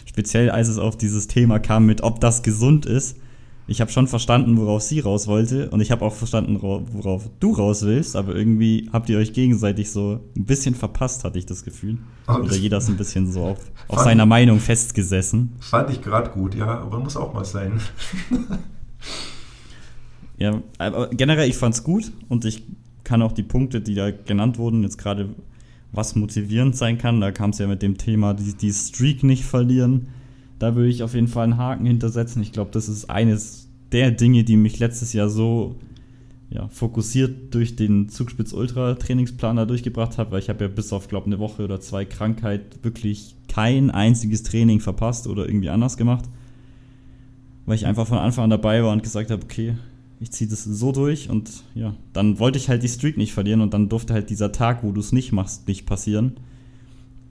[0.06, 3.18] Speziell als es auf dieses Thema kam mit, ob das gesund ist
[3.66, 7.54] ich habe schon verstanden, worauf sie raus wollte und ich habe auch verstanden, worauf du
[7.54, 11.64] raus willst, aber irgendwie habt ihr euch gegenseitig so ein bisschen verpasst, hatte ich das
[11.64, 11.98] Gefühl.
[12.28, 15.54] Oh, Oder jeder ist ein bisschen so auf, auf seiner Meinung festgesessen.
[15.60, 17.80] Fand ich gerade gut, ja, aber muss auch mal sein.
[20.38, 22.64] ja, aber generell, ich fand's gut und ich
[23.06, 25.30] kann auch die Punkte, die da genannt wurden, jetzt gerade
[25.94, 29.46] was motivierend sein kann, da kam es ja mit dem Thema, die, die Streak nicht
[29.46, 30.08] verlieren
[30.64, 32.42] da würde ich auf jeden Fall einen Haken hintersetzen.
[32.42, 35.76] Ich glaube, das ist eines der Dinge, die mich letztes Jahr so
[36.50, 41.10] ja, fokussiert durch den Zugspitz Ultra Trainingsplaner durchgebracht habe, weil ich habe ja bis auf,
[41.10, 46.30] glaube eine Woche oder zwei Krankheit wirklich kein einziges Training verpasst oder irgendwie anders gemacht.
[47.66, 49.76] Weil ich einfach von Anfang an dabei war und gesagt habe, okay,
[50.22, 53.60] ich ziehe das so durch und ja, dann wollte ich halt die Streak nicht verlieren
[53.60, 56.38] und dann durfte halt dieser Tag, wo du es nicht machst, nicht passieren.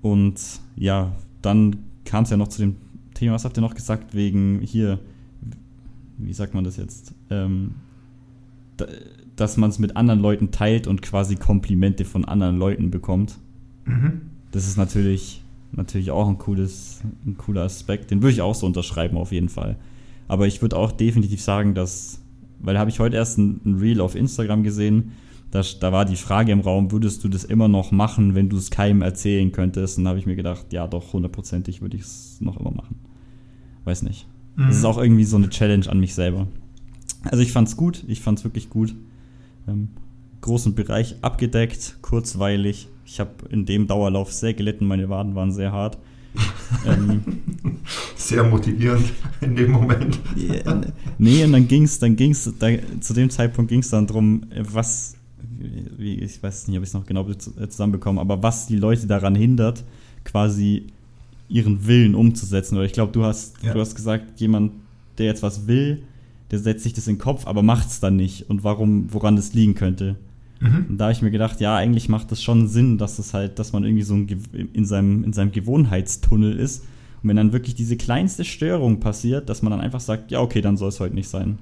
[0.02, 0.38] Und
[0.76, 2.76] ja, dann kam es ja noch zu dem
[3.14, 4.98] Thema, was habt ihr noch gesagt, wegen hier,
[6.18, 7.14] wie sagt man das jetzt?
[7.30, 7.74] Ähm,
[8.76, 8.86] da,
[9.36, 13.38] dass man es mit anderen Leuten teilt und quasi Komplimente von anderen Leuten bekommt.
[13.84, 14.22] Mhm.
[14.50, 18.10] Das ist natürlich, natürlich auch ein, cooles, ein cooler Aspekt.
[18.10, 19.76] Den würde ich auch so unterschreiben, auf jeden Fall.
[20.28, 22.20] Aber ich würde auch definitiv sagen, dass,
[22.60, 25.12] weil da habe ich heute erst ein, ein Reel auf Instagram gesehen,
[25.52, 28.56] da, da war die Frage im Raum, würdest du das immer noch machen, wenn du
[28.56, 29.98] es keinem erzählen könntest?
[29.98, 32.96] Und da habe ich mir gedacht, ja, doch, hundertprozentig würde ich es noch immer machen
[33.84, 34.26] weiß nicht.
[34.56, 34.66] Mhm.
[34.66, 36.46] Das ist auch irgendwie so eine Challenge an mich selber.
[37.24, 38.94] Also ich fand's gut, ich fand's wirklich gut.
[39.68, 39.88] Ähm,
[40.40, 42.88] großen Bereich abgedeckt, kurzweilig.
[43.04, 45.98] Ich habe in dem Dauerlauf sehr gelitten, meine Waden waren sehr hart.
[46.86, 47.22] ähm,
[48.16, 49.12] sehr motivierend
[49.42, 50.18] in dem Moment.
[51.18, 52.68] Nee, und dann ging's, dann ging's, da,
[53.00, 55.14] zu dem Zeitpunkt ging es dann darum, was,
[55.96, 59.34] wie, ich weiß nicht, ob ich es noch genau zusammenbekomme, aber was die Leute daran
[59.34, 59.84] hindert,
[60.24, 60.86] quasi
[61.48, 62.76] ihren Willen umzusetzen.
[62.76, 63.72] Oder ich glaube, du hast, ja.
[63.72, 64.72] du hast gesagt, jemand,
[65.18, 66.02] der jetzt was will,
[66.50, 68.48] der setzt sich das in den Kopf, aber macht es dann nicht.
[68.48, 70.16] Und warum, woran das liegen könnte.
[70.60, 70.86] Mhm.
[70.90, 73.58] Und da habe ich mir gedacht, ja, eigentlich macht das schon Sinn, dass es halt,
[73.58, 74.14] dass man irgendwie so
[74.72, 76.84] in seinem, in seinem Gewohnheitstunnel ist.
[77.22, 80.60] Und wenn dann wirklich diese kleinste Störung passiert, dass man dann einfach sagt, ja, okay,
[80.60, 81.58] dann soll es heute nicht sein.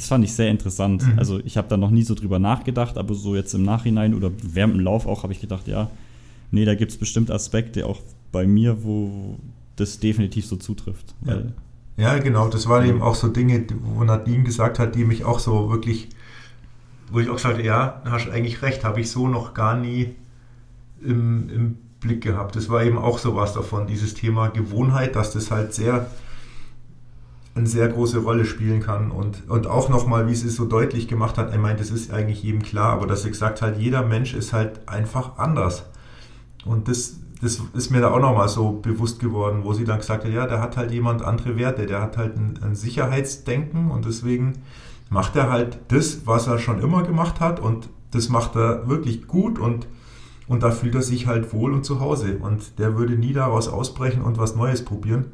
[0.00, 1.06] Das fand ich sehr interessant.
[1.06, 1.18] Mhm.
[1.18, 4.30] Also ich habe da noch nie so drüber nachgedacht, aber so jetzt im Nachhinein oder
[4.42, 5.90] während dem Lauf auch habe ich gedacht, ja,
[6.50, 8.00] nee, da gibt es bestimmt Aspekte, auch
[8.32, 9.36] bei mir, wo
[9.76, 11.14] das definitiv so zutrifft.
[11.26, 11.42] Ja.
[11.98, 15.38] ja, genau, das waren eben auch so Dinge, wo Nadine gesagt hat, die mich auch
[15.38, 16.08] so wirklich,
[17.12, 20.14] wo ich auch sagte, ja, hast eigentlich recht, habe ich so noch gar nie
[21.04, 22.56] im, im Blick gehabt.
[22.56, 26.06] Das war eben auch so was davon, dieses Thema Gewohnheit, dass das halt sehr
[27.54, 31.08] eine sehr große Rolle spielen kann und, und auch nochmal, wie sie es so deutlich
[31.08, 34.04] gemacht hat, ich meine, das ist eigentlich jedem klar, aber dass sie gesagt hat, jeder
[34.04, 35.84] Mensch ist halt einfach anders.
[36.64, 40.24] Und das das ist mir da auch nochmal so bewusst geworden, wo sie dann gesagt
[40.24, 44.04] hat, ja, der hat halt jemand andere Werte, der hat halt ein, ein, Sicherheitsdenken und
[44.04, 44.58] deswegen
[45.08, 49.26] macht er halt das, was er schon immer gemacht hat und das macht er wirklich
[49.26, 49.86] gut und,
[50.48, 53.68] und da fühlt er sich halt wohl und zu Hause und der würde nie daraus
[53.68, 55.26] ausbrechen und was Neues probieren.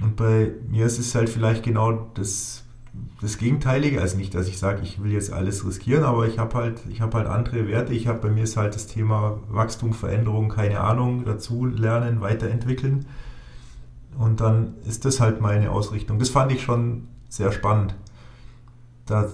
[0.00, 2.66] Und bei mir ist es halt vielleicht genau das
[3.20, 6.54] das Gegenteilige, also nicht, dass ich sage, ich will jetzt alles riskieren, aber ich habe
[6.54, 7.92] halt, ich halt andere Werte.
[7.92, 13.06] Ich habe bei mir ist halt das Thema Wachstum, Veränderung, keine Ahnung, dazu lernen, weiterentwickeln.
[14.18, 16.18] Und dann ist das halt meine Ausrichtung.
[16.18, 17.94] Das fand ich schon sehr spannend.
[19.04, 19.30] Da,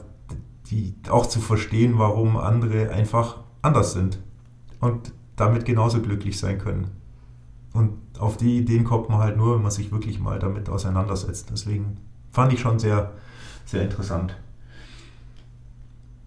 [0.70, 4.18] die auch zu verstehen, warum andere einfach anders sind
[4.80, 6.90] und damit genauso glücklich sein können.
[7.72, 11.48] Und auf die Ideen kommt man halt nur, wenn man sich wirklich mal damit auseinandersetzt.
[11.50, 11.96] Deswegen
[12.30, 13.12] fand ich schon sehr,
[13.64, 14.36] sehr interessant.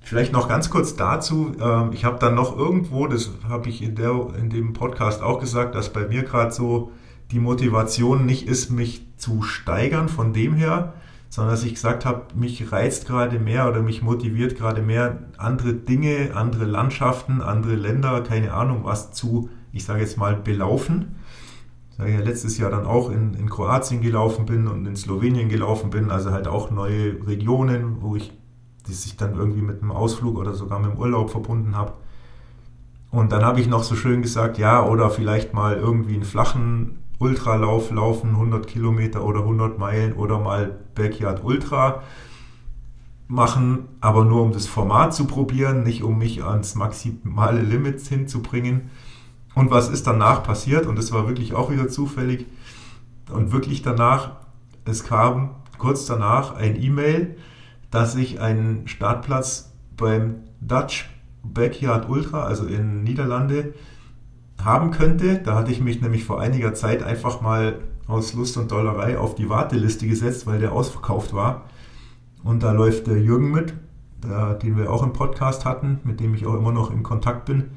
[0.01, 1.53] Vielleicht noch ganz kurz dazu.
[1.59, 5.39] Ähm, ich habe dann noch irgendwo, das habe ich in, der, in dem Podcast auch
[5.39, 6.91] gesagt, dass bei mir gerade so
[7.31, 10.93] die Motivation nicht ist, mich zu steigern von dem her,
[11.29, 15.73] sondern dass ich gesagt habe, mich reizt gerade mehr oder mich motiviert gerade mehr, andere
[15.73, 21.15] Dinge, andere Landschaften, andere Länder, keine Ahnung was zu, ich sage jetzt mal, belaufen.
[21.97, 25.89] Da ja letztes Jahr dann auch in, in Kroatien gelaufen bin und in Slowenien gelaufen
[25.89, 28.33] bin, also halt auch neue Regionen, wo ich
[28.87, 31.93] die sich dann irgendwie mit einem Ausflug oder sogar mit dem Urlaub verbunden habe.
[33.11, 36.97] Und dann habe ich noch so schön gesagt, ja, oder vielleicht mal irgendwie einen flachen
[37.17, 42.03] Ultralauf laufen, 100 Kilometer oder 100 Meilen oder mal Backyard Ultra
[43.27, 48.91] machen, aber nur um das Format zu probieren, nicht um mich ans maximale Limit hinzubringen.
[49.55, 50.85] Und was ist danach passiert?
[50.85, 52.45] Und es war wirklich auch wieder zufällig.
[53.31, 54.31] Und wirklich danach,
[54.83, 57.37] es kam kurz danach ein E-Mail,
[57.89, 61.09] dass ich einen Startplatz beim Dutch
[61.43, 63.73] Backyard Ultra, also in Niederlande,
[64.63, 65.39] haben könnte.
[65.39, 69.35] Da hatte ich mich nämlich vor einiger Zeit einfach mal aus Lust und Dollerei auf
[69.35, 71.63] die Warteliste gesetzt, weil der ausverkauft war.
[72.43, 73.73] Und da läuft der Jürgen mit,
[74.23, 77.45] der, den wir auch im Podcast hatten, mit dem ich auch immer noch in Kontakt
[77.45, 77.71] bin.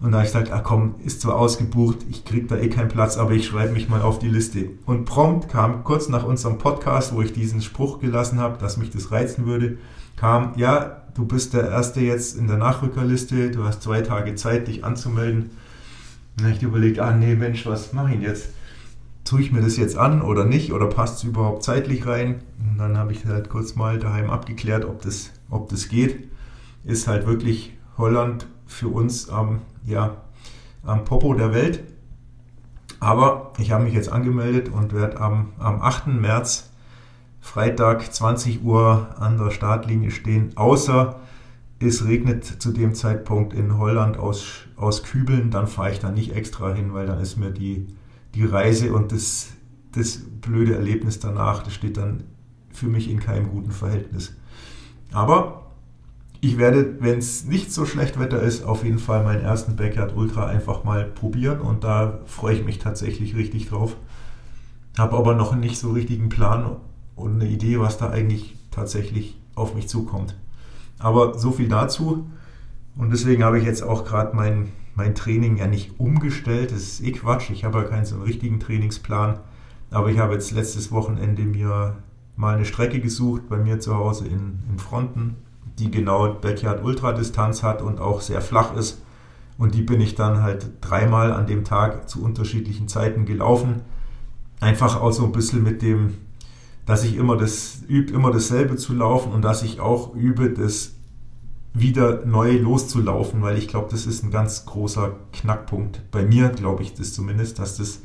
[0.00, 2.88] Und da habe ich gesagt, ah komm, ist zwar ausgebucht, ich kriege da eh keinen
[2.88, 4.70] Platz, aber ich schreibe mich mal auf die Liste.
[4.86, 8.90] Und prompt kam kurz nach unserem Podcast, wo ich diesen Spruch gelassen habe, dass mich
[8.90, 9.78] das reizen würde,
[10.16, 14.68] kam, ja, du bist der Erste jetzt in der Nachrückerliste, du hast zwei Tage Zeit,
[14.68, 15.50] dich anzumelden.
[16.36, 18.50] dann habe ich überlegt, ah nee, Mensch, was mache ich jetzt?
[19.24, 20.72] Tue ich mir das jetzt an oder nicht?
[20.72, 22.36] Oder passt es überhaupt zeitlich rein?
[22.70, 26.28] Und dann habe ich halt kurz mal daheim abgeklärt, ob das, ob das geht.
[26.84, 30.16] Ist halt wirklich Holland für uns am, ja,
[30.84, 31.82] am Popo der Welt.
[33.00, 36.08] Aber ich habe mich jetzt angemeldet und werde am, am 8.
[36.08, 36.70] März,
[37.40, 41.20] Freitag, 20 Uhr an der Startlinie stehen, außer
[41.80, 46.34] es regnet zu dem Zeitpunkt in Holland aus, aus Kübeln, dann fahre ich da nicht
[46.34, 47.86] extra hin, weil dann ist mir die,
[48.34, 49.50] die Reise und das,
[49.92, 52.24] das blöde Erlebnis danach, das steht dann
[52.72, 54.36] für mich in keinem guten Verhältnis.
[55.12, 55.67] Aber
[56.40, 60.14] ich werde, wenn es nicht so schlecht Wetter ist, auf jeden Fall meinen ersten Backyard
[60.16, 63.96] Ultra einfach mal probieren und da freue ich mich tatsächlich richtig drauf.
[64.96, 66.76] Habe aber noch nicht so richtigen Plan
[67.16, 70.36] und eine Idee, was da eigentlich tatsächlich auf mich zukommt.
[70.98, 72.28] Aber so viel dazu.
[72.96, 76.72] Und deswegen habe ich jetzt auch gerade mein, mein Training ja nicht umgestellt.
[76.72, 77.50] Das ist eh Quatsch.
[77.50, 79.38] Ich habe ja keinen so richtigen Trainingsplan.
[79.90, 81.96] Aber ich habe jetzt letztes Wochenende mir
[82.36, 85.36] mal eine Strecke gesucht bei mir zu Hause in, in Fronten
[85.78, 89.02] die genau Backyard Ultradistanz hat und auch sehr flach ist.
[89.56, 93.82] Und die bin ich dann halt dreimal an dem Tag zu unterschiedlichen Zeiten gelaufen.
[94.60, 96.14] Einfach auch so ein bisschen mit dem,
[96.86, 100.92] dass ich immer das übe, immer dasselbe zu laufen und dass ich auch übe, das
[101.74, 106.10] wieder neu loszulaufen, weil ich glaube, das ist ein ganz großer Knackpunkt.
[106.10, 108.00] Bei mir glaube ich das zumindest, dass das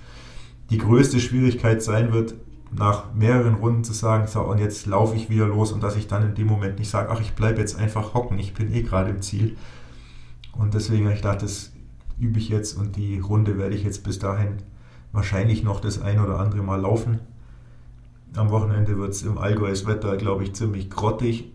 [0.70, 2.36] die größte Schwierigkeit sein wird,
[2.76, 6.08] nach mehreren Runden zu sagen, so und jetzt laufe ich wieder los und dass ich
[6.08, 8.82] dann in dem Moment nicht sage, ach, ich bleibe jetzt einfach hocken, ich bin eh
[8.82, 9.58] gerade im Ziel.
[10.54, 11.72] Und deswegen habe ich gedacht, das
[12.20, 14.58] übe ich jetzt und die Runde werde ich jetzt bis dahin
[15.12, 17.20] wahrscheinlich noch das ein oder andere Mal laufen.
[18.36, 21.52] Am Wochenende wird es im Allgäu's Wetter, glaube ich, ziemlich grottig.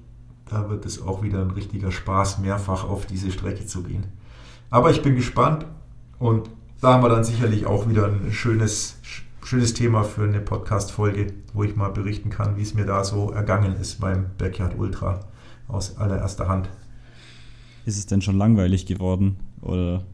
[0.46, 4.06] Da wird es auch wieder ein richtiger Spaß, mehrfach auf diese Strecke zu gehen.
[4.70, 5.66] Aber ich bin gespannt
[6.18, 6.50] und
[6.80, 8.98] da haben wir dann sicherlich auch wieder ein schönes
[9.42, 13.30] schönes Thema für eine Podcast-Folge, wo ich mal berichten kann, wie es mir da so
[13.30, 15.20] ergangen ist beim Backyard Ultra
[15.68, 16.68] aus allererster Hand.
[17.86, 19.36] Ist es denn schon langweilig geworden?
[19.62, 20.04] Oder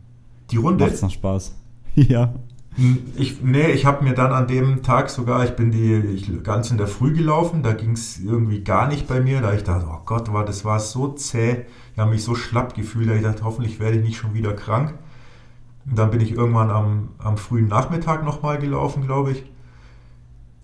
[0.50, 0.84] die Runde?
[0.84, 1.54] Macht es noch Spaß?
[1.94, 2.34] ja.
[3.16, 6.72] Ich, nee, ich habe mir dann an dem Tag sogar, ich bin die ich, ganz
[6.72, 9.40] in der Früh gelaufen, da ging es irgendwie gar nicht bei mir.
[9.40, 11.66] Da ich dachte, oh Gott, war, das war so zäh.
[11.92, 14.54] Ich habe mich so schlapp gefühlt, da ich dachte, hoffentlich werde ich nicht schon wieder
[14.54, 14.94] krank.
[15.86, 19.44] Und dann bin ich irgendwann am, am frühen Nachmittag nochmal gelaufen, glaube ich.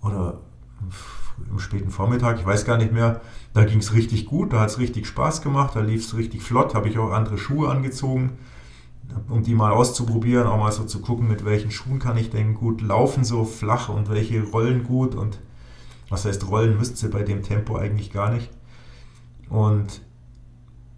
[0.02, 0.38] Oder
[1.50, 3.20] im späten Vormittag, ich weiß gar nicht mehr.
[3.52, 6.42] Da ging es richtig gut, da hat es richtig Spaß gemacht, da lief es richtig
[6.42, 8.38] flott, habe ich auch andere Schuhe angezogen,
[9.28, 12.54] um die mal auszuprobieren, auch mal so zu gucken, mit welchen Schuhen kann ich denn
[12.54, 15.40] gut laufen, so flach und welche rollen gut und
[16.08, 18.50] was heißt rollen müsste bei dem Tempo eigentlich gar nicht.
[19.48, 20.00] Und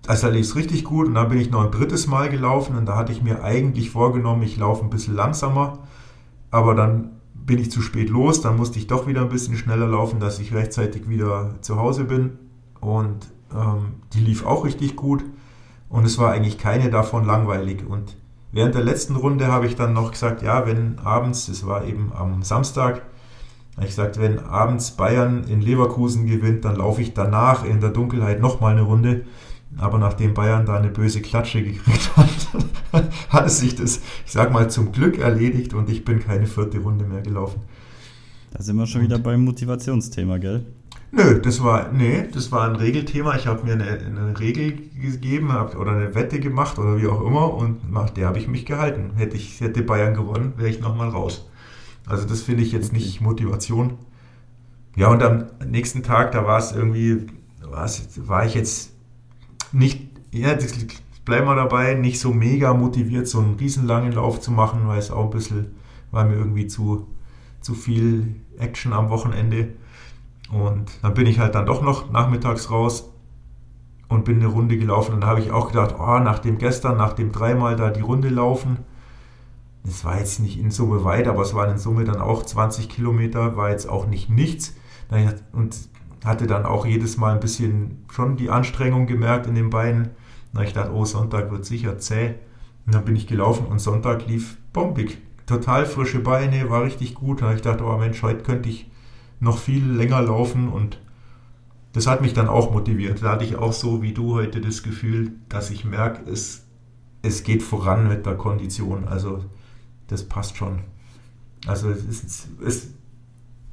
[0.06, 2.76] also da lief es richtig gut und dann bin ich noch ein drittes Mal gelaufen
[2.76, 5.78] und da hatte ich mir eigentlich vorgenommen, ich laufe ein bisschen langsamer,
[6.50, 9.86] aber dann bin ich zu spät los, dann musste ich doch wieder ein bisschen schneller
[9.86, 12.38] laufen, dass ich rechtzeitig wieder zu Hause bin
[12.80, 15.24] und ähm, die lief auch richtig gut
[15.88, 17.84] und es war eigentlich keine davon langweilig.
[17.86, 18.16] Und
[18.50, 22.12] während der letzten Runde habe ich dann noch gesagt, ja, wenn abends, das war eben
[22.14, 23.02] am Samstag,
[23.78, 28.40] ich gesagt, wenn abends Bayern in Leverkusen gewinnt, dann laufe ich danach in der Dunkelheit
[28.40, 29.24] nochmal eine Runde.
[29.78, 34.52] Aber nachdem Bayern da eine böse Klatsche gekriegt hat, hat es sich das, ich sag
[34.52, 37.62] mal, zum Glück erledigt und ich bin keine vierte Runde mehr gelaufen.
[38.52, 40.66] Da sind wir schon und wieder beim Motivationsthema, gell?
[41.14, 43.36] Nö, das war, nee, das war ein Regelthema.
[43.36, 47.20] Ich habe mir eine, eine, Regel gegeben hab, oder eine Wette gemacht oder wie auch
[47.26, 49.12] immer und nach der habe ich mich gehalten.
[49.16, 51.48] Hätte ich hätte Bayern gewonnen, wäre ich nochmal raus.
[52.06, 53.98] Also das finde ich jetzt nicht Motivation.
[54.96, 57.26] Ja, und am nächsten Tag, da war es irgendwie,
[57.60, 58.91] war ich jetzt
[59.72, 60.74] nicht, ja, das,
[61.24, 65.10] bleiben wir dabei, nicht so mega motiviert, so einen riesenlangen Lauf zu machen, weil es
[65.10, 65.74] auch ein bisschen,
[66.10, 67.06] war mir irgendwie zu,
[67.60, 69.68] zu viel Action am Wochenende.
[70.50, 73.10] Und dann bin ich halt dann doch noch nachmittags raus
[74.08, 75.14] und bin eine Runde gelaufen.
[75.14, 78.02] Und da habe ich auch gedacht, oh, nach dem gestern, nach dem dreimal da die
[78.02, 78.78] Runde laufen,
[79.84, 82.88] das war jetzt nicht in Summe weit, aber es waren in Summe dann auch 20
[82.88, 84.74] Kilometer, war jetzt auch nicht nichts.
[85.52, 85.76] Und
[86.24, 90.10] hatte dann auch jedes Mal ein bisschen schon die Anstrengung gemerkt in den Beinen.
[90.52, 92.34] Da ich dachte, oh, Sonntag wird sicher zäh.
[92.86, 95.18] Und dann bin ich gelaufen und Sonntag lief bombig.
[95.46, 97.42] Total frische Beine, war richtig gut.
[97.42, 98.90] Da ich dachte, oh Mensch, heute könnte ich
[99.40, 100.98] noch viel länger laufen und
[101.92, 103.22] das hat mich dann auch motiviert.
[103.22, 106.64] Da hatte ich auch so wie du heute das Gefühl, dass ich merke, es,
[107.22, 109.08] es geht voran mit der Kondition.
[109.08, 109.44] Also
[110.06, 110.80] das passt schon.
[111.66, 112.94] Also es ist, es,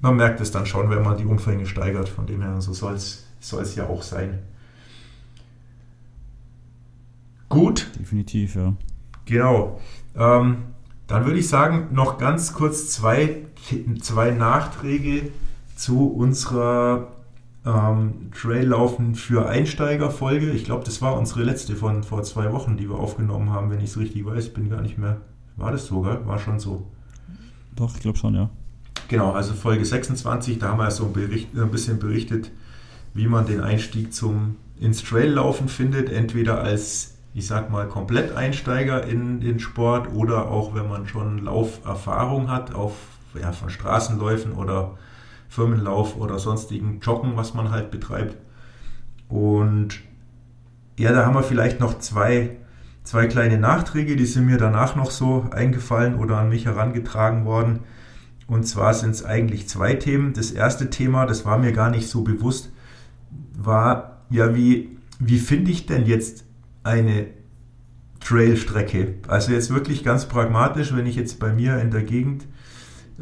[0.01, 2.09] man merkt es dann schon, wenn man die Umfänge steigert.
[2.09, 4.39] Von dem her, so soll es ja auch sein.
[7.49, 7.89] Gut.
[7.99, 8.73] Definitiv, ja.
[9.25, 9.79] Genau.
[10.15, 10.57] Ähm,
[11.07, 13.45] dann würde ich sagen, noch ganz kurz zwei,
[13.99, 15.31] zwei Nachträge
[15.75, 17.07] zu unserer
[17.65, 20.51] ähm, Traillaufen für Einsteiger-Folge.
[20.51, 23.79] Ich glaube, das war unsere letzte von vor zwei Wochen, die wir aufgenommen haben, wenn
[23.79, 24.53] ich es richtig weiß.
[24.53, 25.17] Bin gar nicht mehr.
[25.57, 26.25] War das so, gell?
[26.25, 26.87] War schon so.
[27.75, 28.49] Doch, ich glaube schon, ja.
[29.09, 32.51] Genau, also Folge 26, da haben wir so ein, Bericht, ein bisschen berichtet,
[33.15, 39.41] wie man den Einstieg zum ins Traillaufen findet, entweder als, ich sag mal, Kompletteinsteiger in
[39.41, 42.93] den Sport oder auch, wenn man schon Lauferfahrung hat, auf
[43.33, 44.95] ja, von Straßenläufen oder
[45.49, 48.37] Firmenlauf oder sonstigen Joggen, was man halt betreibt.
[49.27, 50.01] Und
[50.97, 52.57] ja, da haben wir vielleicht noch zwei,
[53.03, 57.79] zwei kleine Nachträge, die sind mir danach noch so eingefallen oder an mich herangetragen worden.
[58.49, 60.33] Und zwar sind es eigentlich zwei Themen.
[60.33, 62.71] Das erste Thema, das war mir gar nicht so bewusst,
[63.55, 66.45] war ja, wie, wie finde ich denn jetzt
[66.83, 67.27] eine
[68.19, 69.15] Trailstrecke?
[69.27, 72.45] Also jetzt wirklich ganz pragmatisch, wenn ich jetzt bei mir in der Gegend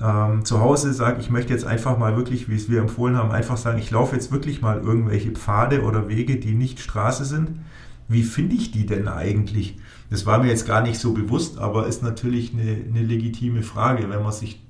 [0.01, 3.31] ähm, zu Hause sage, ich möchte jetzt einfach mal wirklich, wie es wir empfohlen haben,
[3.31, 7.59] einfach sagen, ich laufe jetzt wirklich mal irgendwelche Pfade oder Wege, die nicht Straße sind.
[8.07, 9.77] Wie finde ich die denn eigentlich?
[10.09, 14.09] Das war mir jetzt gar nicht so bewusst, aber ist natürlich eine, eine legitime Frage.
[14.09, 14.66] Wenn man sich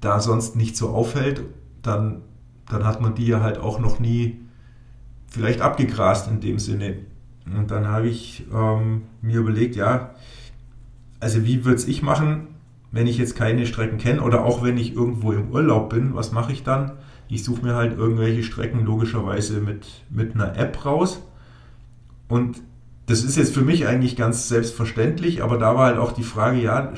[0.00, 1.42] da sonst nicht so aufhält,
[1.82, 2.22] dann,
[2.68, 4.40] dann hat man die ja halt auch noch nie
[5.28, 6.96] vielleicht abgegrast in dem Sinne.
[7.46, 10.14] Und dann habe ich ähm, mir überlegt, ja,
[11.20, 12.48] also wie würde es ich machen?
[12.96, 16.32] wenn ich jetzt keine Strecken kenne oder auch wenn ich irgendwo im Urlaub bin, was
[16.32, 16.92] mache ich dann?
[17.28, 21.22] Ich suche mir halt irgendwelche Strecken logischerweise mit, mit einer App raus.
[22.28, 22.62] Und
[23.06, 26.60] das ist jetzt für mich eigentlich ganz selbstverständlich, aber da war halt auch die Frage,
[26.60, 26.92] ja,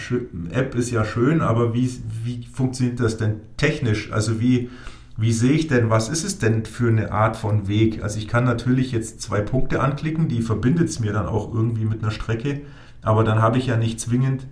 [0.50, 1.90] App ist ja schön, aber wie,
[2.24, 4.10] wie funktioniert das denn technisch?
[4.10, 4.70] Also wie,
[5.18, 8.02] wie sehe ich denn, was ist es denn für eine Art von Weg?
[8.02, 11.84] Also ich kann natürlich jetzt zwei Punkte anklicken, die verbindet es mir dann auch irgendwie
[11.84, 12.62] mit einer Strecke,
[13.02, 14.46] aber dann habe ich ja nicht zwingend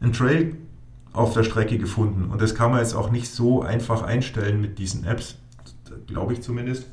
[0.00, 0.56] einen Trail
[1.12, 2.30] auf der Strecke gefunden.
[2.30, 5.36] Und das kann man jetzt auch nicht so einfach einstellen mit diesen Apps,
[6.06, 6.86] glaube ich zumindest.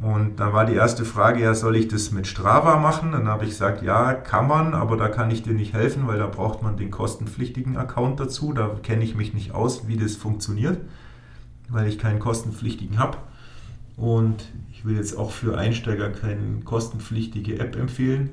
[0.00, 3.12] Und dann war die erste Frage, ja, soll ich das mit Strava machen?
[3.12, 6.18] Dann habe ich gesagt, ja, kann man, aber da kann ich dir nicht helfen, weil
[6.18, 8.52] da braucht man den kostenpflichtigen Account dazu.
[8.52, 10.78] Da kenne ich mich nicht aus, wie das funktioniert,
[11.68, 13.16] weil ich keinen kostenpflichtigen habe.
[13.96, 18.30] Und ich will jetzt auch für Einsteiger keine kostenpflichtige App empfehlen.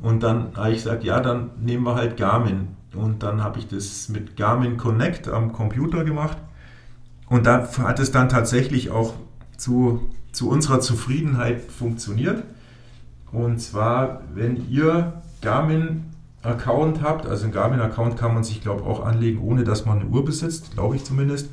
[0.00, 2.68] Und dann habe ich gesagt, ja, dann nehmen wir halt Garmin.
[2.94, 6.38] Und dann habe ich das mit Garmin Connect am Computer gemacht.
[7.28, 9.14] Und da hat es dann tatsächlich auch
[9.56, 12.42] zu, zu unserer Zufriedenheit funktioniert.
[13.32, 16.04] Und zwar, wenn ihr Garmin
[16.42, 19.86] Account habt, also ein Garmin Account kann man sich, glaube ich, auch anlegen, ohne dass
[19.86, 21.48] man eine Uhr besitzt, glaube ich zumindest.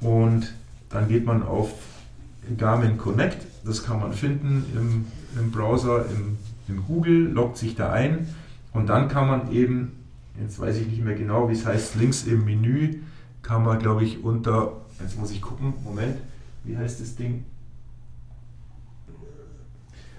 [0.00, 0.54] Und
[0.88, 1.70] dann geht man auf
[2.56, 5.06] Garmin Connect, das kann man finden im,
[5.38, 6.38] im Browser, im,
[6.68, 8.28] im Google, loggt sich da ein
[8.72, 9.92] und dann kann man eben
[10.40, 13.00] jetzt weiß ich nicht mehr genau, wie es heißt, links im Menü
[13.42, 16.16] kann man, glaube ich, unter, jetzt muss ich gucken, Moment,
[16.64, 17.44] wie heißt das Ding?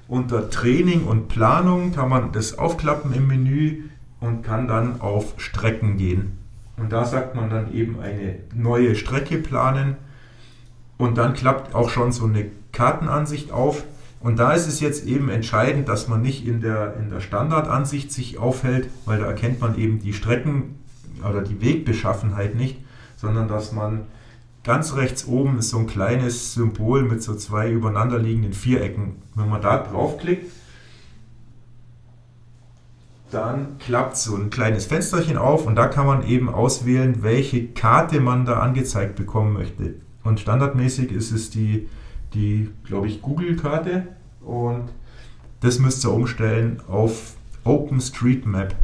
[0.07, 3.83] Unter Training und Planung kann man das aufklappen im Menü
[4.19, 6.37] und kann dann auf Strecken gehen.
[6.77, 9.95] Und da sagt man dann eben eine neue Strecke planen
[10.97, 13.83] und dann klappt auch schon so eine Kartenansicht auf.
[14.19, 18.11] Und da ist es jetzt eben entscheidend, dass man nicht in der, in der Standardansicht
[18.11, 20.79] sich aufhält, weil da erkennt man eben die Strecken
[21.27, 22.77] oder die Wegbeschaffenheit nicht,
[23.15, 24.01] sondern dass man
[24.65, 29.21] ganz rechts oben ist so ein kleines Symbol mit so zwei übereinanderliegenden Vierecken.
[29.35, 30.51] Wenn man da draufklickt,
[33.31, 38.19] dann klappt so ein kleines Fensterchen auf und da kann man eben auswählen, welche Karte
[38.19, 39.95] man da angezeigt bekommen möchte.
[40.23, 41.87] Und standardmäßig ist es die,
[42.33, 44.07] die glaube ich, Google-Karte
[44.41, 44.89] und
[45.61, 48.75] das müsst ihr umstellen auf OpenStreetMap.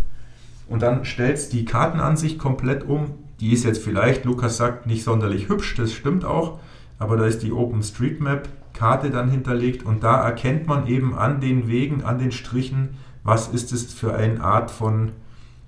[0.67, 3.13] Und dann stellt die Kartenansicht komplett um.
[3.41, 6.59] Die ist jetzt vielleicht, Lukas sagt, nicht sonderlich hübsch, das stimmt auch,
[6.99, 12.03] aber da ist die OpenStreetMap-Karte dann hinterlegt und da erkennt man eben an den Wegen,
[12.03, 12.89] an den Strichen,
[13.23, 15.11] was ist es für eine Art von,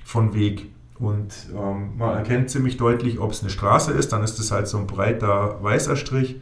[0.05, 0.69] von Weg.
[0.99, 4.67] Und ähm, man erkennt ziemlich deutlich, ob es eine Straße ist, dann ist es halt
[4.67, 6.39] so ein breiter weißer Strich.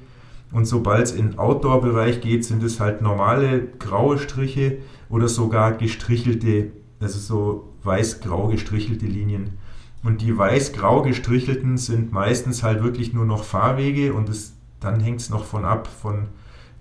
[0.51, 4.79] Und sobald es in Outdoor-Bereich geht, sind es halt normale graue Striche
[5.09, 9.60] oder sogar gestrichelte, also so weiß-grau gestrichelte Linien.
[10.03, 15.21] Und die weiß-grau gestrichelten sind meistens halt wirklich nur noch Fahrwege und es, dann hängt
[15.21, 16.29] es noch von ab, von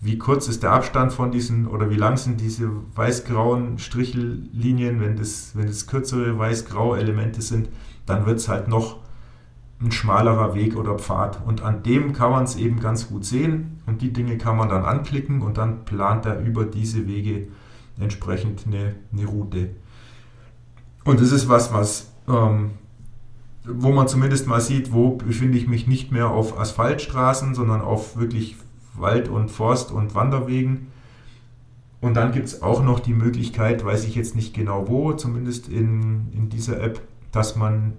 [0.01, 5.01] wie kurz ist der Abstand von diesen oder wie lang sind diese weiß-grauen Strichellinien.
[5.01, 7.69] Wenn das, wenn das kürzere weiß-grau Elemente sind,
[8.07, 8.97] dann wird es halt noch
[9.83, 11.45] ein schmalerer Weg oder Pfad.
[11.47, 14.71] Und an dem kann man es eben ganz gut sehen und die Dinge kann man
[14.71, 17.49] dann anklicken und dann plant er über diese Wege
[17.99, 19.71] entsprechend eine, eine Route.
[21.05, 22.71] Und das ist was, was ähm,
[23.65, 28.17] wo man zumindest mal sieht, wo befinde ich mich nicht mehr auf Asphaltstraßen, sondern auf
[28.17, 28.57] wirklich
[28.95, 30.89] Wald- und Forst- und Wanderwegen.
[32.01, 35.69] Und dann gibt es auch noch die Möglichkeit, weiß ich jetzt nicht genau wo, zumindest
[35.69, 37.93] in, in dieser App, dass man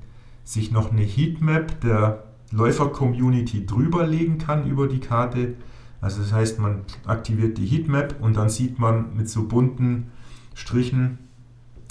[0.44, 5.54] sich noch eine Heatmap der Läufer-Community drüberlegen kann über die Karte.
[6.02, 10.12] Also das heißt, man aktiviert die Heatmap und dann sieht man mit so bunten
[10.56, 11.20] Strichen,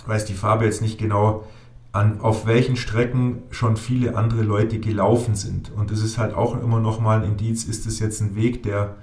[0.07, 1.45] weiß die Farbe jetzt nicht genau,
[1.93, 5.73] an, auf welchen Strecken schon viele andere Leute gelaufen sind.
[5.75, 8.63] Und das ist halt auch immer noch mal ein Indiz, ist es jetzt ein Weg,
[8.63, 8.97] der,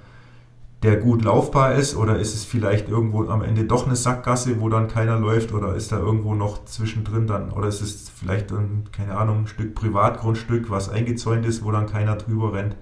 [0.82, 4.70] der gut laufbar ist oder ist es vielleicht irgendwo am Ende doch eine Sackgasse, wo
[4.70, 8.84] dann keiner läuft oder ist da irgendwo noch zwischendrin dann oder ist es vielleicht ein,
[8.90, 12.76] keine Ahnung, ein Stück Privatgrundstück, was eingezäunt ist, wo dann keiner drüber rennt.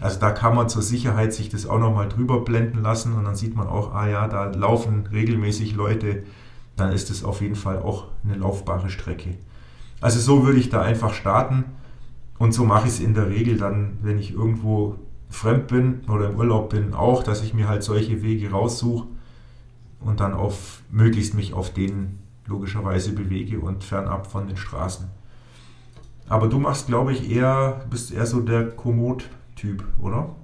[0.00, 3.36] Also da kann man zur Sicherheit sich das auch nochmal drüber blenden lassen und dann
[3.36, 6.24] sieht man auch, ah ja, da laufen regelmäßig Leute
[6.76, 9.36] dann ist es auf jeden Fall auch eine laufbare Strecke.
[10.00, 11.64] Also so würde ich da einfach starten
[12.38, 14.96] und so mache ich es in der Regel dann, wenn ich irgendwo
[15.30, 19.06] fremd bin oder im Urlaub bin, auch, dass ich mir halt solche Wege raussuche
[20.00, 25.08] und dann auf möglichst mich auf denen logischerweise bewege und fernab von den Straßen.
[26.28, 30.34] Aber du machst, glaube ich, eher, bist eher so der Komoot-Typ, oder?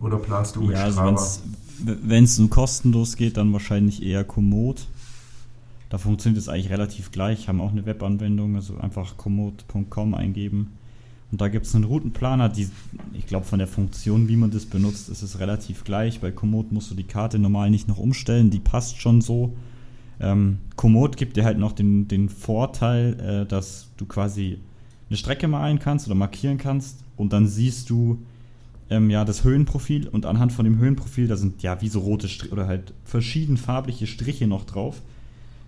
[0.00, 1.16] Oder planst du mit ja, also
[1.84, 4.86] wenn es nur kostenlos geht, dann wahrscheinlich eher Komoot.
[5.88, 10.72] Da funktioniert es eigentlich relativ gleich, haben auch eine Webanwendung, also einfach komoot.com eingeben.
[11.30, 12.68] Und da gibt es einen Routenplaner, die,
[13.12, 16.20] ich glaube, von der Funktion, wie man das benutzt, ist es relativ gleich.
[16.20, 19.56] Bei Komoot musst du die Karte normal nicht noch umstellen, die passt schon so.
[20.20, 24.58] Ähm, Komoot gibt dir halt noch den, den Vorteil, äh, dass du quasi
[25.08, 28.18] eine Strecke malen kannst oder markieren kannst und dann siehst du,
[28.90, 32.28] ähm, ja, das Höhenprofil und anhand von dem Höhenprofil, da sind ja wie so rote
[32.28, 35.02] Striche oder halt verschiedenfarbliche Striche noch drauf.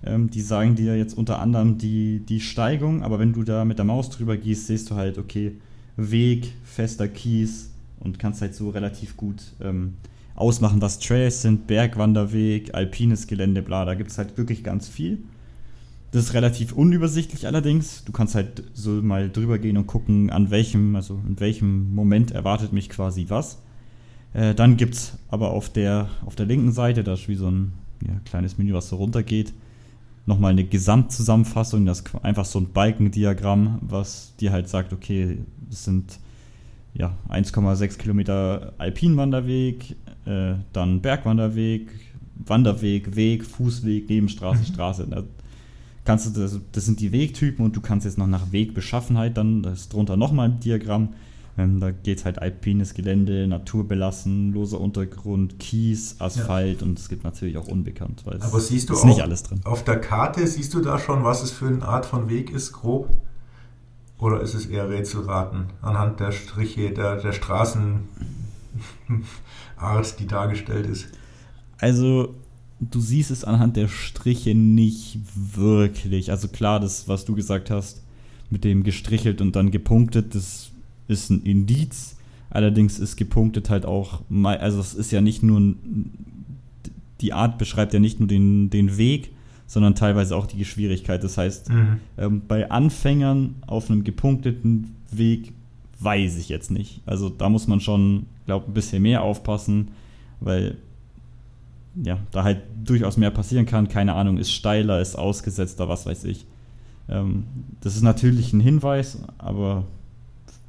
[0.05, 3.79] Ähm, die sagen dir jetzt unter anderem die, die Steigung, aber wenn du da mit
[3.79, 5.57] der Maus drüber gehst, siehst du halt, okay,
[5.97, 9.95] Weg, fester Kies und kannst halt so relativ gut ähm,
[10.37, 15.19] ausmachen, was Trails sind, Bergwanderweg, alpines Gelände, bla, da gibt es halt wirklich ganz viel.
[16.11, 18.05] Das ist relativ unübersichtlich allerdings.
[18.05, 22.31] Du kannst halt so mal drüber gehen und gucken, an welchem, also in welchem Moment
[22.31, 23.61] erwartet mich quasi was.
[24.33, 27.51] Äh, dann gibt es aber auf der, auf der linken Seite, da ist wie so
[27.51, 27.73] ein
[28.07, 29.53] ja, kleines Menü, was so runtergeht,
[30.27, 35.39] nochmal eine Gesamtzusammenfassung, das ist einfach so ein Balkendiagramm, was dir halt sagt, okay,
[35.71, 36.19] es sind
[36.95, 39.97] ja, 1,6 Kilometer Alpinwanderweg,
[40.27, 41.89] äh, dann Bergwanderweg,
[42.35, 45.07] Wanderweg, Weg, Fußweg, Nebenstraße, Straße.
[46.09, 49.63] Kannst du das, das sind die Wegtypen und du kannst jetzt noch nach Wegbeschaffenheit dann,
[49.63, 51.11] das ist drunter nochmal ein Diagramm.
[51.59, 56.87] Ähm, da geht es halt alpines Gelände, naturbelassen, loser Untergrund, Kies, Asphalt ja.
[56.87, 59.61] und es gibt natürlich auch unbekannt, weil Aber es siehst du ist nicht alles drin.
[59.65, 62.73] Auf der Karte siehst du da schon, was es für eine Art von Weg ist,
[62.73, 63.11] grob?
[64.19, 68.01] Oder ist es eher Rätselraten anhand der Striche, der, der Straßenart,
[70.19, 71.09] die dargestellt ist?
[71.79, 72.35] Also,
[72.81, 76.31] du siehst es anhand der Striche nicht wirklich.
[76.31, 78.03] Also klar, das, was du gesagt hast,
[78.51, 80.71] mit dem gestrichelt und dann gepunktet, das
[81.07, 82.17] ist ein Indiz.
[82.51, 85.75] Allerdings ist gepunktet halt auch, also es ist ja nicht nur,
[87.21, 89.33] die Art beschreibt ja nicht nur den, den Weg,
[89.67, 91.23] sondern teilweise auch die Schwierigkeit.
[91.23, 92.01] Das heißt, mhm.
[92.17, 95.53] ähm, bei Anfängern auf einem gepunkteten Weg
[96.01, 97.03] weiß ich jetzt nicht.
[97.05, 99.89] Also da muss man schon, glaube ich, ein bisschen mehr aufpassen,
[100.41, 100.79] weil
[102.05, 103.89] ja, da halt durchaus mehr passieren kann.
[103.89, 106.47] Keine Ahnung, ist steiler, ist ausgesetzter, was weiß ich.
[107.09, 107.45] Ähm,
[107.81, 109.85] das ist natürlich ein Hinweis, aber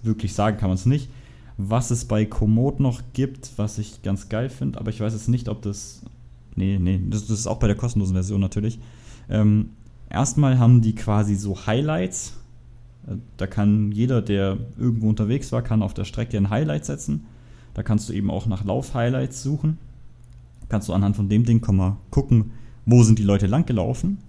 [0.04, 1.10] wirklich sagen kann man es nicht.
[1.58, 5.28] Was es bei Komoot noch gibt, was ich ganz geil finde, aber ich weiß jetzt
[5.28, 6.02] nicht, ob das.
[6.56, 8.80] Nee, nee, das, das ist auch bei der kostenlosen Version natürlich.
[9.30, 9.70] Ähm,
[10.10, 12.34] erstmal haben die quasi so Highlights.
[13.08, 17.26] Äh, da kann jeder, der irgendwo unterwegs war, kann auf der Strecke ein Highlight setzen.
[17.74, 19.78] Da kannst du eben auch nach Lauf-Highlights suchen
[20.70, 22.52] kannst du anhand von dem Ding mal gucken,
[22.86, 24.20] wo sind die Leute langgelaufen.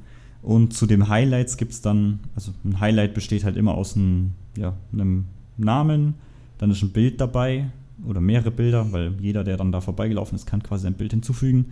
[0.43, 4.33] Und zu den Highlights gibt es dann, also ein Highlight besteht halt immer aus einem,
[4.57, 5.27] ja, einem
[5.59, 6.15] Namen,
[6.59, 7.67] dann ist ein Bild dabei
[8.07, 11.67] oder mehrere Bilder, weil jeder, der dann da vorbeigelaufen ist, kann quasi ein Bild hinzufügen.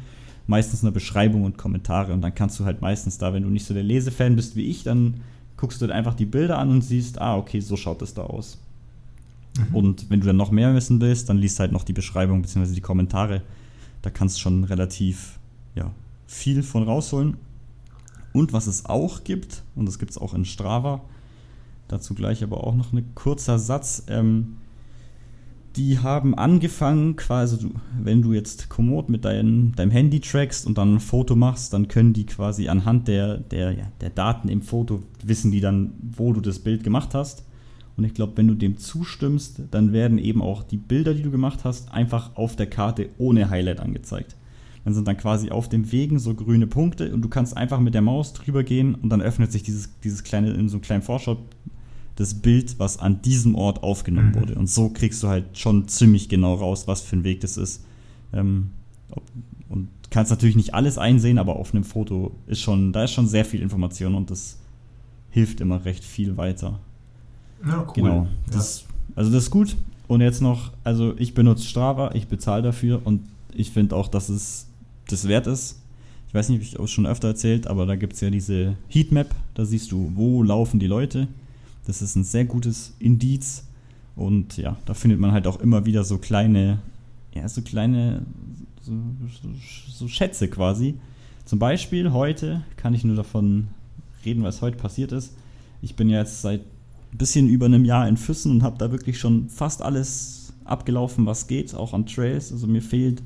[0.47, 3.67] Meistens eine Beschreibung und Kommentare und dann kannst du halt meistens da, wenn du nicht
[3.67, 5.21] so der Lesefan bist wie ich, dann
[5.57, 8.23] guckst du halt einfach die Bilder an und siehst, ah, okay, so schaut es da
[8.23, 8.59] aus.
[9.59, 9.75] Mhm.
[9.75, 12.75] Und wenn du dann noch mehr wissen willst, dann liest halt noch die Beschreibung bzw.
[12.75, 13.43] die Kommentare
[14.03, 15.39] da kannst du schon relativ
[15.75, 15.91] ja,
[16.27, 17.37] viel von rausholen.
[18.33, 21.01] Und was es auch gibt, und das gibt es auch in Strava,
[21.89, 24.05] dazu gleich aber auch noch ein kurzer Satz.
[24.09, 24.59] Ähm,
[25.77, 27.71] die haben angefangen, quasi,
[28.01, 31.89] wenn du jetzt Komoot mit dein, deinem Handy trackst und dann ein Foto machst, dann
[31.89, 36.33] können die quasi anhand der, der, ja, der Daten im Foto wissen die dann, wo
[36.33, 37.45] du das Bild gemacht hast.
[37.99, 41.33] Und ich glaube, wenn du dem zustimmst, dann werden eben auch die Bilder, die du
[41.33, 44.37] gemacht hast, einfach auf der Karte ohne Highlight angezeigt.
[44.85, 47.95] Dann sind dann quasi auf dem Wegen so grüne Punkte und du kannst einfach mit
[47.95, 51.03] der Maus drüber gehen und dann öffnet sich dieses, dieses kleine, in so einem kleinen
[51.03, 51.39] Vorschau
[52.15, 54.41] das Bild, was an diesem Ort aufgenommen mhm.
[54.41, 54.55] wurde.
[54.55, 57.85] Und so kriegst du halt schon ziemlich genau raus, was für ein Weg das ist.
[58.33, 58.71] Ähm,
[59.69, 63.27] und kannst natürlich nicht alles einsehen, aber auf einem Foto ist schon, da ist schon
[63.27, 64.61] sehr viel Information und das
[65.31, 66.79] hilft immer recht viel weiter.
[67.67, 67.93] Ja, cool.
[67.95, 68.29] Genau.
[68.51, 68.85] Das,
[69.15, 69.77] also das ist gut.
[70.07, 73.21] Und jetzt noch, also ich benutze Strava, ich bezahle dafür und
[73.55, 74.67] ich finde auch, dass es
[75.09, 75.81] das wert ist.
[76.29, 78.77] Ich weiß nicht, ob ich es schon öfter erzählt, aber da gibt es ja diese
[78.89, 81.29] Heatmap, da siehst du, wo laufen die Leute.
[81.87, 83.65] Das ist ein sehr gutes Indiz.
[84.15, 86.81] Und ja, da findet man halt auch immer wieder so kleine,
[87.35, 88.23] ja, so kleine,
[88.83, 88.93] so,
[89.43, 89.49] so,
[89.91, 90.95] so Schätze quasi.
[91.45, 93.69] Zum Beispiel heute kann ich nur davon
[94.25, 95.35] reden, was heute passiert ist.
[95.81, 96.61] Ich bin ja jetzt seit
[97.13, 101.27] ein bisschen über einem Jahr in Füssen und habe da wirklich schon fast alles abgelaufen,
[101.27, 102.53] was geht, auch an Trails.
[102.53, 103.23] Also mir fehlt,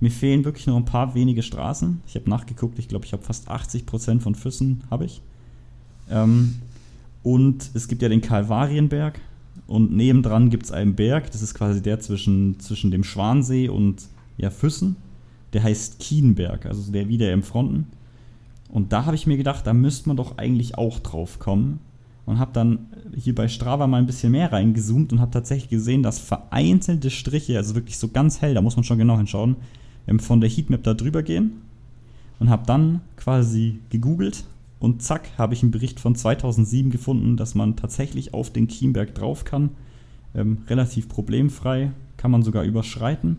[0.00, 2.00] mir fehlen wirklich nur ein paar wenige Straßen.
[2.06, 5.20] Ich habe nachgeguckt, ich glaube, ich habe fast 80 Prozent von Füssen habe ich.
[6.10, 6.56] Ähm,
[7.22, 9.20] und es gibt ja den Kalvarienberg
[9.66, 14.08] und nebendran gibt es einen Berg, das ist quasi der zwischen, zwischen dem Schwansee und
[14.38, 14.96] ja, Füssen.
[15.52, 17.86] Der heißt Kienberg, also der wieder im Fronten.
[18.70, 21.80] Und da habe ich mir gedacht, da müsste man doch eigentlich auch drauf kommen
[22.28, 26.02] und habe dann hier bei Strava mal ein bisschen mehr reingezoomt und habe tatsächlich gesehen,
[26.02, 29.56] dass vereinzelte Striche, also wirklich so ganz hell, da muss man schon genau hinschauen,
[30.06, 31.52] ähm, von der Heatmap da drüber gehen
[32.38, 34.44] und habe dann quasi gegoogelt
[34.78, 39.14] und zack, habe ich einen Bericht von 2007 gefunden, dass man tatsächlich auf den Kienberg
[39.14, 39.70] drauf kann.
[40.34, 43.38] Ähm, relativ problemfrei, kann man sogar überschreiten.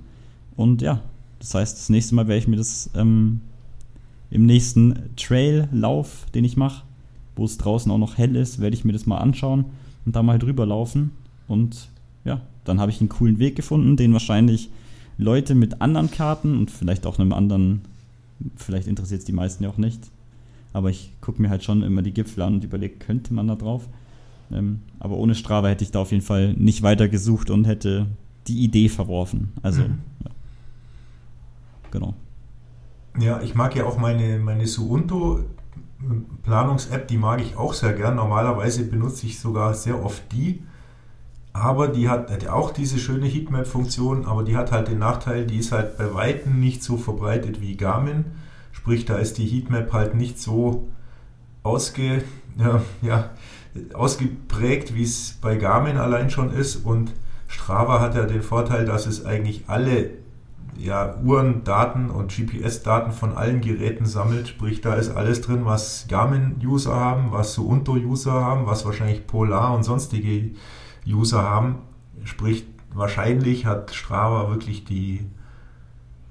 [0.56, 1.02] Und ja,
[1.38, 3.42] das heißt, das nächste Mal werde ich mir das ähm,
[4.32, 6.84] im nächsten Traillauf, den ich mache,
[7.40, 9.66] wo es draußen auch noch hell ist, werde ich mir das mal anschauen
[10.06, 11.12] und da mal drüber laufen.
[11.48, 11.88] Und
[12.26, 14.70] ja, dann habe ich einen coolen Weg gefunden, den wahrscheinlich
[15.18, 17.82] Leute mit anderen Karten und vielleicht auch einem anderen,
[18.58, 20.02] vielleicht interessiert es die meisten ja auch nicht.
[20.74, 23.56] Aber ich gucke mir halt schon immer die Gipfel an und überlege, könnte man da
[23.56, 23.88] drauf?
[24.52, 28.08] Ähm, aber ohne Strava hätte ich da auf jeden Fall nicht weiter gesucht und hätte
[28.48, 29.54] die Idee verworfen.
[29.62, 30.00] Also, mhm.
[30.26, 30.32] ja.
[31.92, 32.14] genau.
[33.18, 35.46] Ja, ich mag ja auch meine, meine Suunto
[36.44, 38.16] Planungs-App, die mag ich auch sehr gern.
[38.16, 40.64] Normalerweise benutze ich sogar sehr oft die.
[41.52, 45.58] Aber die hat, hat auch diese schöne Heatmap-Funktion, aber die hat halt den Nachteil, die
[45.58, 48.26] ist halt bei Weitem nicht so verbreitet wie Garmin.
[48.72, 50.88] Sprich, da ist die Heatmap halt nicht so
[51.64, 52.24] ausge,
[52.58, 53.32] ja, ja,
[53.94, 56.78] ausgeprägt, wie es bei Garmin allein schon ist.
[56.78, 57.12] Und
[57.48, 60.12] Strava hat ja den Vorteil, dass es eigentlich alle
[60.78, 64.48] ja, Uhrendaten und GPS-Daten von allen Geräten sammelt.
[64.48, 69.84] Sprich, da ist alles drin, was Garmin-User haben, was Suunto-User haben, was wahrscheinlich Polar und
[69.84, 70.52] sonstige
[71.08, 71.80] User haben.
[72.24, 75.30] Sprich, wahrscheinlich hat Strava wirklich die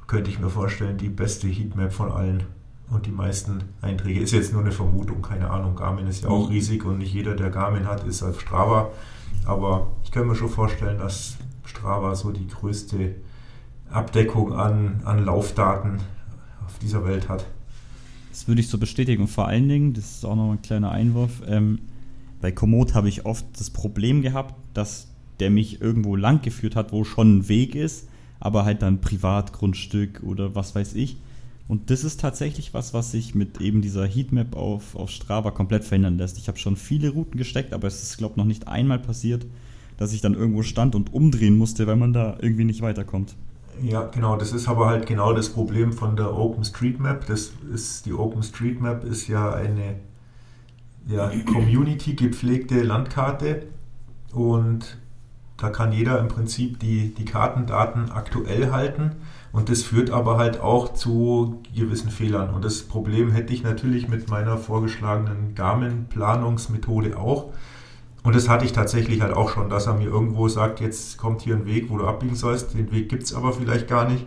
[0.09, 2.45] könnte ich mir vorstellen, die beste Heatmap von allen
[2.91, 4.21] und die meisten Einträge.
[4.21, 5.77] Ist jetzt nur eine Vermutung, keine Ahnung.
[5.77, 6.55] Garmin ist ja auch mhm.
[6.55, 8.91] riesig und nicht jeder, der Garmin hat, ist auf Strava.
[9.45, 13.17] Aber ich kann mir schon vorstellen, dass Strava so die größte
[13.91, 15.99] Abdeckung an, an Laufdaten
[16.67, 17.47] auf dieser Welt hat.
[18.31, 19.23] Das würde ich so bestätigen.
[19.23, 21.81] Und vor allen Dingen, das ist auch noch ein kleiner Einwurf, ähm,
[22.41, 25.09] bei Komoot habe ich oft das Problem gehabt, dass
[25.41, 28.09] der mich irgendwo lang geführt hat, wo schon ein Weg ist,
[28.39, 31.17] aber halt dann Privatgrundstück oder was weiß ich.
[31.67, 35.85] Und das ist tatsächlich was, was sich mit eben dieser Heatmap auf, auf Strava komplett
[35.85, 36.39] verändern lässt.
[36.39, 39.47] Ich habe schon viele Routen gesteckt, aber es ist, glaube ich, noch nicht einmal passiert,
[39.99, 43.35] dass ich dann irgendwo stand und umdrehen musste, weil man da irgendwie nicht weiterkommt.
[43.83, 47.27] Ja, genau, das ist aber halt genau das Problem von der OpenStreetMap.
[47.27, 49.97] Das ist, die OpenStreetMap ist ja eine
[51.07, 53.67] ja, Community gepflegte Landkarte
[54.33, 54.99] und
[55.57, 59.17] da kann jeder im Prinzip die, die Kartendaten aktuell halten
[59.53, 62.55] und das führt aber halt auch zu gewissen Fehlern.
[62.55, 67.53] Und das Problem hätte ich natürlich mit meiner vorgeschlagenen Garmin-Planungsmethode auch.
[68.23, 71.41] Und das hatte ich tatsächlich halt auch schon, dass er mir irgendwo sagt, jetzt kommt
[71.43, 72.75] hier ein Weg, wo du abbiegen sollst.
[72.75, 74.27] Den Weg gibt es aber vielleicht gar nicht.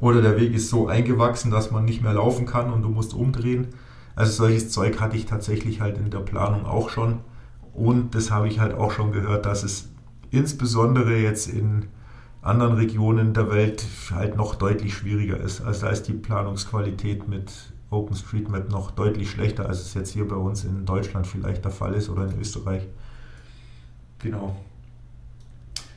[0.00, 3.14] Oder der Weg ist so eingewachsen, dass man nicht mehr laufen kann und du musst
[3.14, 3.68] umdrehen.
[4.14, 7.20] Also solches Zeug hatte ich tatsächlich halt in der Planung auch schon.
[7.72, 9.88] Und das habe ich halt auch schon gehört, dass es
[10.30, 11.86] insbesondere jetzt in
[12.42, 15.60] anderen Regionen der Welt halt noch deutlich schwieriger ist.
[15.62, 20.36] Also da ist die Planungsqualität mit OpenStreetMap noch deutlich schlechter, als es jetzt hier bei
[20.36, 22.88] uns in Deutschland vielleicht der Fall ist oder in Österreich.
[24.22, 24.56] Genau.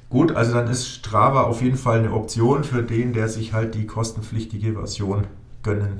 [0.09, 3.76] Gut, also dann ist Strava auf jeden Fall eine Option für den, der sich halt
[3.76, 5.26] die kostenpflichtige Version
[5.63, 5.99] gönnen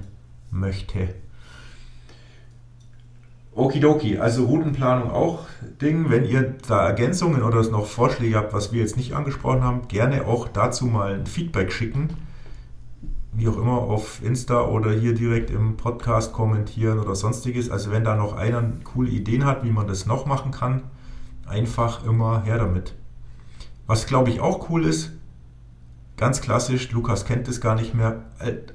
[0.51, 1.09] möchte.
[3.53, 5.45] Okidoki, also Routenplanung auch
[5.82, 6.09] Ding.
[6.09, 10.28] Wenn ihr da Ergänzungen oder noch Vorschläge habt, was wir jetzt nicht angesprochen haben, gerne
[10.28, 12.09] auch dazu mal ein Feedback schicken.
[13.32, 17.69] Wie auch immer auf Insta oder hier direkt im Podcast kommentieren oder sonstiges.
[17.69, 20.84] Also wenn da noch einer coole Ideen hat, wie man das noch machen kann,
[21.45, 22.95] einfach immer her damit.
[23.87, 25.11] Was glaube ich auch cool ist,
[26.17, 28.23] ganz klassisch, Lukas kennt es gar nicht mehr,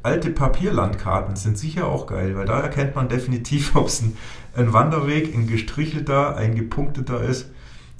[0.02, 4.16] alte Papierlandkarten sind sicher auch geil, weil da erkennt man definitiv, ob es ein,
[4.54, 7.50] ein, Wanderweg, ein gestrichelter, ein gepunkteter ist.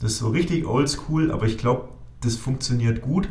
[0.00, 1.88] Das ist so richtig oldschool, aber ich glaube,
[2.22, 3.28] das funktioniert gut.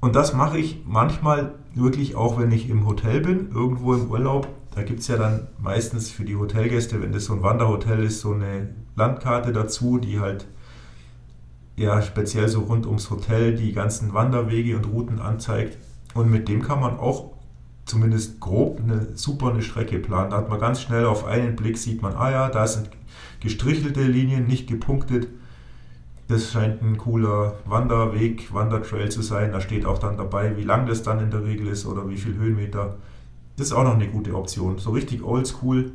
[0.00, 4.48] Und das mache ich manchmal wirklich auch, wenn ich im Hotel bin, irgendwo im Urlaub.
[4.78, 8.20] Da gibt es ja dann meistens für die Hotelgäste, wenn das so ein Wanderhotel ist,
[8.20, 10.46] so eine Landkarte dazu, die halt
[11.74, 15.78] ja speziell so rund ums Hotel die ganzen Wanderwege und Routen anzeigt.
[16.14, 17.32] Und mit dem kann man auch
[17.86, 20.30] zumindest grob eine super eine Strecke planen.
[20.30, 22.88] Da hat man ganz schnell auf einen Blick sieht man, ah ja, da sind
[23.40, 25.26] gestrichelte Linien, nicht gepunktet.
[26.28, 29.50] Das scheint ein cooler Wanderweg, Wandertrail zu sein.
[29.50, 32.16] Da steht auch dann dabei, wie lang das dann in der Regel ist oder wie
[32.16, 32.96] viel Höhenmeter.
[33.58, 34.78] Das ist auch noch eine gute Option.
[34.78, 35.90] So richtig oldschool.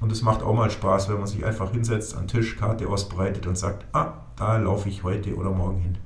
[0.00, 3.48] Und es macht auch mal Spaß, wenn man sich einfach hinsetzt, an Tisch, Karte ausbreitet
[3.48, 5.98] und sagt, ah, da laufe ich heute oder morgen hin.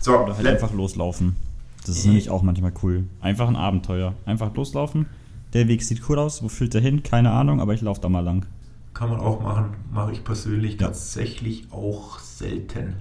[0.00, 1.34] So, oder halt einfach loslaufen.
[1.80, 2.08] Das ist äh.
[2.08, 3.02] nämlich auch manchmal cool.
[3.20, 4.14] Einfach ein Abenteuer.
[4.26, 5.06] Einfach loslaufen.
[5.54, 6.44] Der Weg sieht cool aus.
[6.44, 7.02] Wo führt der hin?
[7.02, 8.46] Keine Ahnung, aber ich laufe da mal lang.
[8.94, 9.74] Kann man auch machen.
[9.90, 10.86] Mache ich persönlich ja.
[10.86, 12.98] tatsächlich auch selten.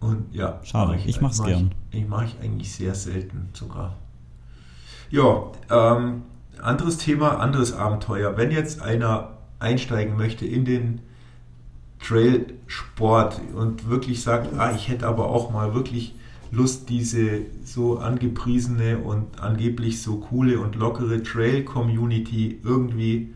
[0.00, 0.58] Und ja.
[0.64, 1.70] Schade, ich, ich mache es gern.
[1.92, 4.01] Ich, ich mache ich eigentlich sehr selten sogar.
[5.12, 6.22] Ja, ähm,
[6.62, 8.38] anderes Thema, anderes Abenteuer.
[8.38, 11.00] Wenn jetzt einer einsteigen möchte in den
[12.00, 16.14] Trailsport und wirklich sagt, ah, ich hätte aber auch mal wirklich
[16.50, 23.34] Lust, diese so angepriesene und angeblich so coole und lockere Trail-Community irgendwie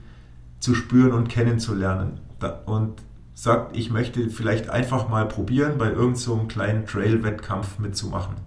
[0.61, 2.21] zu spüren und kennenzulernen.
[2.65, 3.03] Und
[3.35, 8.46] sagt, ich möchte vielleicht einfach mal probieren, bei irgendeinem so kleinen Trail-Wettkampf mitzumachen.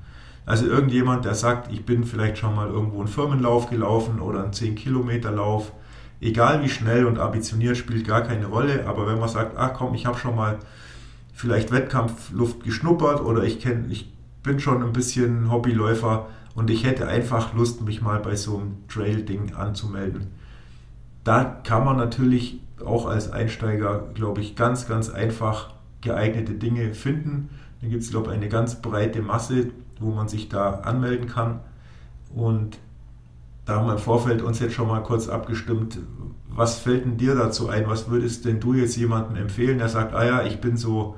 [0.49, 4.51] Also irgendjemand, der sagt, ich bin vielleicht schon mal irgendwo einen Firmenlauf gelaufen oder einen
[4.51, 5.71] 10-Kilometer-Lauf
[6.21, 8.87] egal wie schnell und ambitioniert, spielt gar keine Rolle.
[8.87, 10.59] Aber wenn man sagt, ach komm, ich habe schon mal
[11.33, 14.11] vielleicht Wettkampfluft geschnuppert oder ich kenne, ich
[14.43, 18.77] bin schon ein bisschen Hobbyläufer und ich hätte einfach Lust, mich mal bei so einem
[18.87, 20.27] Trail-Ding anzumelden.
[21.23, 27.49] Da kann man natürlich auch als Einsteiger, glaube ich, ganz, ganz einfach geeignete Dinge finden.
[27.81, 29.67] Da gibt es, glaube ich, eine ganz breite Masse,
[29.99, 31.59] wo man sich da anmelden kann.
[32.33, 32.77] Und
[33.65, 35.99] da haben wir im Vorfeld uns jetzt schon mal kurz abgestimmt.
[36.47, 37.87] Was fällt denn dir dazu ein?
[37.87, 41.15] Was würdest denn du jetzt jemandem empfehlen, der sagt, ah ja, ich bin so,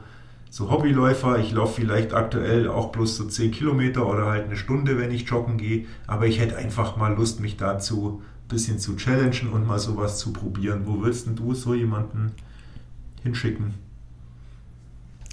[0.49, 4.99] so Hobbyläufer, ich laufe vielleicht aktuell auch bloß so 10 Kilometer oder halt eine Stunde,
[4.99, 8.97] wenn ich joggen gehe, aber ich hätte einfach mal Lust, mich dazu ein bisschen zu
[8.97, 10.81] challengen und mal sowas zu probieren.
[10.85, 12.33] Wo würdest denn du so jemanden
[13.23, 13.75] hinschicken?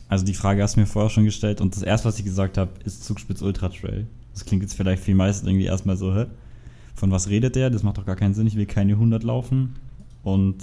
[0.09, 2.57] Also die Frage hast du mir vorher schon gestellt und das erste, was ich gesagt
[2.57, 4.07] habe, ist Zugspitz Ultra Trail.
[4.33, 6.27] Das klingt jetzt vielleicht für die meisten irgendwie erstmal so, hä?
[6.95, 7.71] Von was redet der?
[7.71, 8.47] Das macht doch gar keinen Sinn.
[8.47, 9.77] Ich will keine 100 laufen.
[10.23, 10.57] Und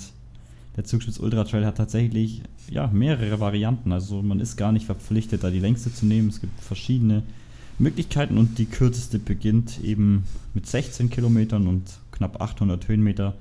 [0.76, 3.92] der Zugspitz Ultra Trail hat tatsächlich ja, mehrere Varianten.
[3.92, 6.30] Also man ist gar nicht verpflichtet, da die längste zu nehmen.
[6.30, 7.24] Es gibt verschiedene
[7.78, 10.24] Möglichkeiten und die kürzeste beginnt eben
[10.54, 13.36] mit 16 Kilometern und knapp 800 Höhenmeter.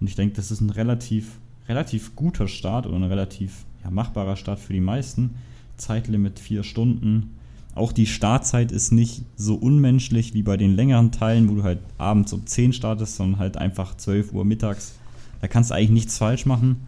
[0.00, 1.38] Und ich denke, das ist ein relativ,
[1.68, 5.30] relativ guter Start oder ein relativ ja, machbarer Start für die meisten.
[5.76, 7.36] Zeitlimit 4 Stunden.
[7.74, 11.78] Auch die Startzeit ist nicht so unmenschlich wie bei den längeren Teilen, wo du halt
[11.98, 14.94] abends um 10 startest, sondern halt einfach 12 Uhr mittags.
[15.40, 16.86] Da kannst du eigentlich nichts falsch machen.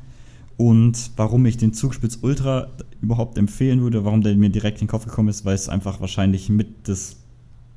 [0.57, 2.69] Und warum ich den Zugspitz Ultra
[3.01, 6.01] überhaupt empfehlen würde, warum der mir direkt in den Kopf gekommen ist, weil es einfach
[6.01, 7.17] wahrscheinlich mit das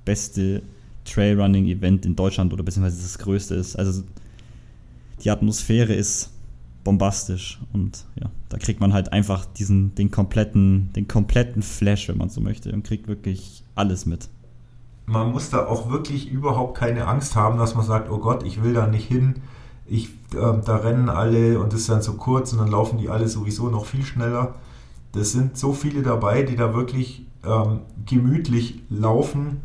[0.04, 0.62] beste
[1.06, 3.76] Trailrunning-Event in Deutschland oder beziehungsweise das größte ist.
[3.76, 4.04] Also
[5.24, 6.32] die Atmosphäre ist
[6.86, 12.18] bombastisch und ja, da kriegt man halt einfach diesen, den kompletten, den kompletten Flash, wenn
[12.18, 14.30] man so möchte, und kriegt wirklich alles mit.
[15.06, 18.64] Man muss da auch wirklich überhaupt keine Angst haben, dass man sagt, oh Gott, ich
[18.64, 19.36] will da nicht hin
[19.86, 23.10] ich, äh, da rennen alle und das ist dann so kurz und dann laufen die
[23.10, 24.56] alle sowieso noch viel schneller.
[25.12, 29.62] Das sind so viele dabei, die da wirklich ähm, gemütlich laufen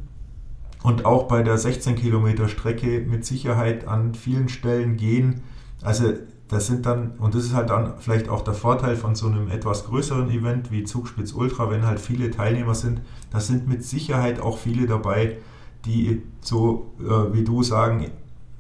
[0.83, 5.43] und auch bei der 16 Kilometer Strecke mit Sicherheit an vielen Stellen gehen.
[5.83, 6.13] Also
[6.51, 9.49] das sind dann, und das ist halt dann vielleicht auch der Vorteil von so einem
[9.49, 14.41] etwas größeren Event wie Zugspitz Ultra, wenn halt viele Teilnehmer sind, da sind mit Sicherheit
[14.41, 15.37] auch viele dabei,
[15.85, 18.11] die so äh, wie du sagen,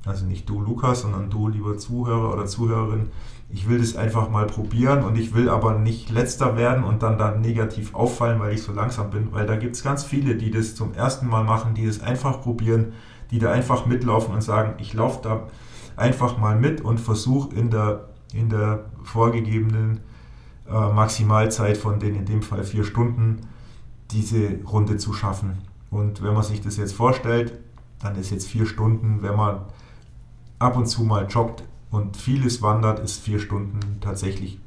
[0.06, 3.08] also nicht du Lukas, sondern du lieber Zuhörer oder Zuhörerin,
[3.52, 7.18] ich will das einfach mal probieren und ich will aber nicht letzter werden und dann
[7.18, 10.52] dann negativ auffallen, weil ich so langsam bin, weil da gibt es ganz viele, die
[10.52, 12.92] das zum ersten Mal machen, die das einfach probieren,
[13.32, 15.48] die da einfach mitlaufen und sagen, ich laufe da
[16.00, 20.00] einfach mal mit und versuche in der, in der vorgegebenen
[20.68, 23.46] äh, Maximalzeit von den in dem Fall vier Stunden
[24.10, 25.58] diese Runde zu schaffen.
[25.90, 27.52] Und wenn man sich das jetzt vorstellt,
[28.00, 29.60] dann ist jetzt vier Stunden, wenn man
[30.58, 34.58] ab und zu mal joggt und vieles wandert, ist vier Stunden tatsächlich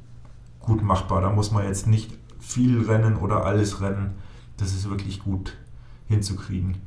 [0.59, 1.21] gut machbar.
[1.21, 4.15] Da muss man jetzt nicht viel rennen oder alles rennen.
[4.57, 5.57] Das ist wirklich gut
[6.07, 6.77] hinzukriegen.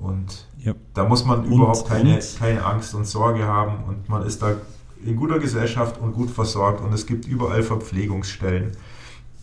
[0.00, 0.74] Und ja.
[0.94, 4.56] da muss man und, überhaupt keine, keine Angst und Sorge haben und man ist da
[5.04, 8.72] in guter Gesellschaft und gut versorgt und es gibt überall Verpflegungsstellen.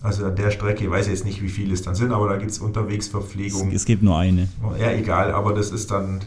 [0.01, 2.36] Also an der Strecke, ich weiß jetzt nicht, wie viele es dann sind, aber da
[2.36, 3.70] gibt es unterwegs Verpflegung.
[3.70, 4.49] Es, es, gibt nur eine.
[4.78, 6.20] Ja, egal, aber das ist dann,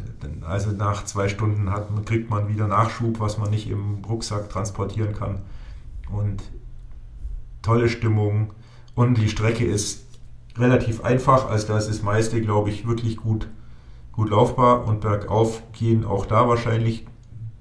[0.46, 5.12] also nach zwei Stunden hat, kriegt man wieder Nachschub, was man nicht im Rucksack transportieren
[5.12, 5.40] kann.
[6.10, 6.42] Und
[7.60, 8.54] tolle Stimmung.
[8.94, 10.06] Und die Strecke ist
[10.56, 13.48] relativ einfach, also da ist das meiste, glaube ich, wirklich gut,
[14.16, 17.06] gut laufbar und bergauf gehen auch da wahrscheinlich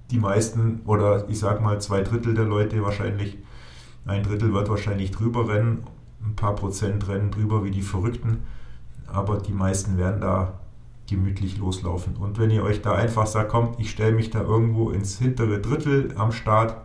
[0.09, 3.37] die meisten oder ich sag mal zwei Drittel der Leute wahrscheinlich.
[4.05, 5.83] Ein Drittel wird wahrscheinlich drüber rennen
[6.23, 8.43] ein paar Prozent rennen drüber wie die Verrückten,
[9.07, 10.59] aber die meisten werden da
[11.07, 12.15] gemütlich loslaufen.
[12.15, 15.59] Und wenn ihr euch da einfach sagt, komm, ich stelle mich da irgendwo ins hintere
[15.59, 16.75] Drittel am Start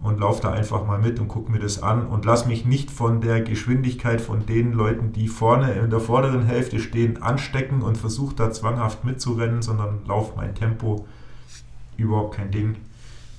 [0.00, 2.90] und laufe da einfach mal mit und gucke mir das an und lass mich nicht
[2.90, 7.96] von der Geschwindigkeit von den Leuten, die vorne in der vorderen Hälfte stehen, anstecken und
[7.96, 11.06] versuche da zwanghaft mitzurennen, sondern lauf mein Tempo.
[11.96, 12.76] Überhaupt kein Ding,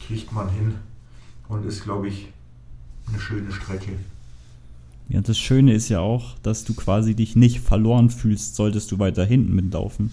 [0.07, 0.75] kriegt man hin
[1.47, 2.29] und ist, glaube ich,
[3.07, 3.91] eine schöne Strecke.
[5.07, 8.97] Ja, das Schöne ist ja auch, dass du quasi dich nicht verloren fühlst, solltest du
[8.97, 10.11] weiter hinten mitlaufen.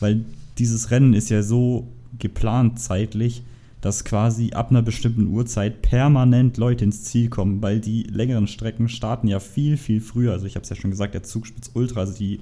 [0.00, 0.24] Weil
[0.58, 1.86] dieses Rennen ist ja so
[2.18, 3.44] geplant zeitlich,
[3.84, 8.88] dass quasi ab einer bestimmten Uhrzeit permanent Leute ins Ziel kommen, weil die längeren Strecken
[8.88, 10.32] starten ja viel, viel früher.
[10.32, 12.40] Also ich habe es ja schon gesagt, der Zugspitz Ultra, also die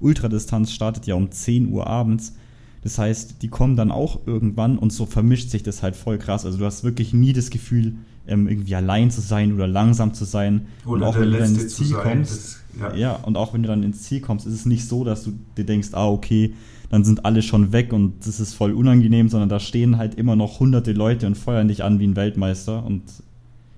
[0.00, 2.36] Ultradistanz startet ja um 10 Uhr abends.
[2.82, 6.46] Das heißt, die kommen dann auch irgendwann und so vermischt sich das halt voll krass.
[6.46, 10.24] Also du hast wirklich nie das Gefühl, ähm, irgendwie allein zu sein oder langsam zu
[10.24, 10.68] sein.
[10.86, 12.32] Oder und auch wenn du dann ins Ziel kommst.
[12.32, 12.94] Das, ja.
[12.94, 15.32] ja, und auch wenn du dann ins Ziel kommst, ist es nicht so, dass du
[15.58, 16.54] dir denkst, ah, okay,
[16.90, 20.36] dann sind alle schon weg und das ist voll unangenehm, sondern da stehen halt immer
[20.36, 22.84] noch hunderte Leute und feuern dich an wie ein Weltmeister.
[22.84, 23.02] Und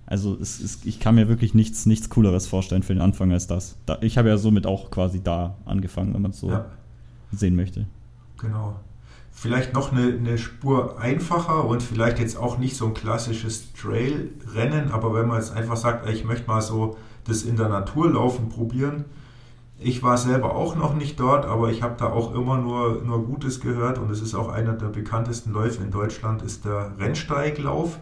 [0.07, 3.47] also es, es, ich kann mir wirklich nichts, nichts Cooleres vorstellen für den Anfang als
[3.47, 3.77] das.
[3.87, 6.67] Da, ich habe ja somit auch quasi da angefangen, wenn man es so ja.
[7.33, 7.87] sehen möchte.
[8.39, 8.77] Genau
[9.41, 14.91] vielleicht noch eine, eine, Spur einfacher und vielleicht jetzt auch nicht so ein klassisches Trail-Rennen,
[14.91, 18.51] aber wenn man jetzt einfach sagt, ich möchte mal so das in der Natur laufen
[18.51, 19.07] probieren.
[19.83, 23.25] Ich war selber auch noch nicht dort, aber ich habe da auch immer nur, nur
[23.25, 27.99] Gutes gehört und es ist auch einer der bekanntesten Läufe in Deutschland, ist der Rennsteiglauf.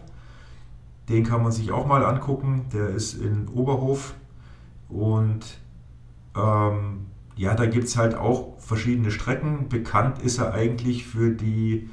[1.07, 2.65] Den kann man sich auch mal angucken.
[2.73, 4.13] Der ist in Oberhof
[4.89, 5.57] und
[6.35, 7.05] ähm,
[7.37, 9.69] ja, da gibt es halt auch verschiedene Strecken.
[9.69, 11.89] Bekannt ist er eigentlich für die,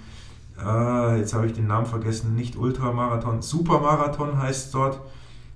[0.61, 5.01] äh, jetzt habe ich den Namen vergessen, nicht Ultramarathon, Supermarathon heißt es dort.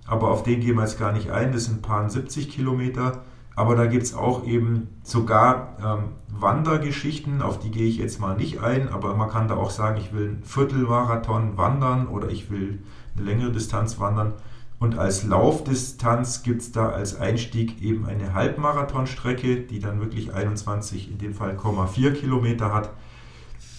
[0.06, 1.50] Aber auf den gehen wir jetzt gar nicht ein.
[1.50, 3.24] Das sind ein paar 70 Kilometer.
[3.60, 8.34] Aber da gibt es auch eben sogar ähm, Wandergeschichten, auf die gehe ich jetzt mal
[8.34, 12.50] nicht ein, aber man kann da auch sagen, ich will einen Viertelmarathon wandern oder ich
[12.50, 12.78] will
[13.14, 14.32] eine längere Distanz wandern.
[14.78, 21.10] Und als Laufdistanz gibt es da als Einstieg eben eine Halbmarathonstrecke, die dann wirklich 21,
[21.10, 22.88] in dem Fall 0,4 Kilometer hat.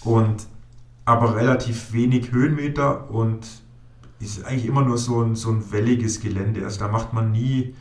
[0.04, 0.46] Und
[1.04, 3.48] aber relativ wenig Höhenmeter und
[4.20, 6.62] ist eigentlich immer nur so ein, so ein welliges Gelände.
[6.62, 7.74] Also da macht man nie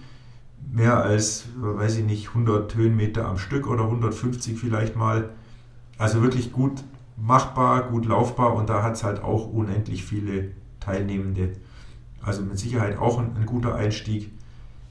[0.71, 5.29] mehr als, weiß ich nicht, 100 Höhenmeter am Stück oder 150 vielleicht mal.
[5.97, 6.83] Also wirklich gut
[7.17, 11.53] machbar, gut laufbar und da hat es halt auch unendlich viele Teilnehmende.
[12.21, 14.31] Also mit Sicherheit auch ein, ein guter Einstieg.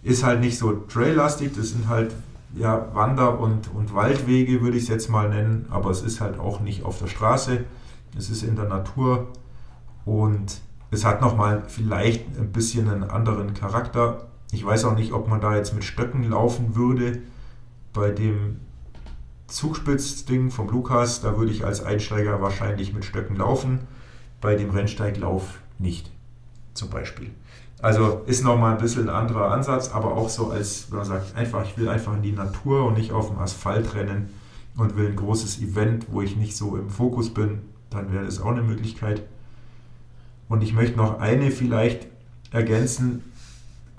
[0.02, 2.14] Ist halt nicht so traillastig, das sind halt
[2.54, 6.38] ja, Wander- und, und Waldwege, würde ich es jetzt mal nennen, aber es ist halt
[6.38, 7.64] auch nicht auf der Straße,
[8.16, 9.28] es ist in der Natur
[10.04, 10.60] und
[10.90, 14.26] es hat nochmal vielleicht ein bisschen einen anderen Charakter.
[14.52, 17.22] Ich weiß auch nicht, ob man da jetzt mit Stöcken laufen würde.
[17.92, 18.60] Bei dem
[19.46, 23.80] Zugspitzding vom Lukas, da würde ich als Einsteiger wahrscheinlich mit Stöcken laufen.
[24.40, 26.10] Bei dem Rennsteiglauf nicht,
[26.74, 27.30] zum Beispiel.
[27.82, 31.34] Also ist nochmal ein bisschen ein anderer Ansatz, aber auch so als, wenn man sagt,
[31.36, 34.30] einfach, ich will einfach in die Natur und nicht auf dem Asphalt rennen
[34.76, 38.40] und will ein großes Event, wo ich nicht so im Fokus bin, dann wäre das
[38.40, 39.22] auch eine Möglichkeit.
[40.48, 42.06] Und ich möchte noch eine vielleicht
[42.50, 43.24] ergänzen,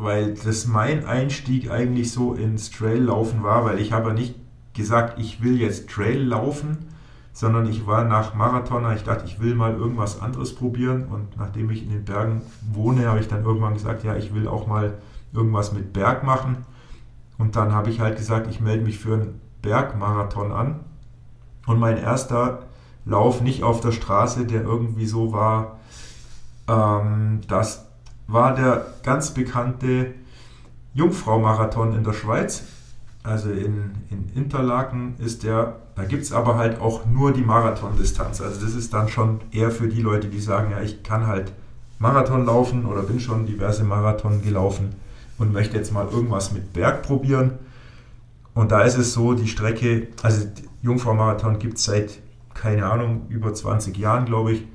[0.01, 4.35] weil das mein Einstieg eigentlich so ins Trail-Laufen war, weil ich habe nicht
[4.73, 6.89] gesagt, ich will jetzt Trail laufen,
[7.33, 11.69] sondern ich war nach Marathoner, ich dachte, ich will mal irgendwas anderes probieren und nachdem
[11.69, 12.41] ich in den Bergen
[12.73, 14.97] wohne, habe ich dann irgendwann gesagt, ja, ich will auch mal
[15.33, 16.65] irgendwas mit Berg machen.
[17.37, 20.79] Und dann habe ich halt gesagt, ich melde mich für einen Bergmarathon an.
[21.67, 22.63] Und mein erster
[23.05, 25.79] Lauf nicht auf der Straße, der irgendwie so war,
[26.67, 27.90] ähm, das
[28.31, 30.13] war der ganz bekannte
[30.93, 32.63] Jungfrau-Marathon in der Schweiz.
[33.23, 38.41] Also in, in Interlaken ist der, da gibt es aber halt auch nur die Marathondistanz.
[38.41, 41.51] Also das ist dann schon eher für die Leute, die sagen, ja, ich kann halt
[41.99, 44.95] Marathon laufen oder bin schon diverse Marathon gelaufen
[45.37, 47.59] und möchte jetzt mal irgendwas mit Berg probieren.
[48.55, 50.47] Und da ist es so, die Strecke, also
[50.81, 52.19] Jungfrau-Marathon gibt es seit,
[52.53, 54.67] keine Ahnung, über 20 Jahren, glaube ich,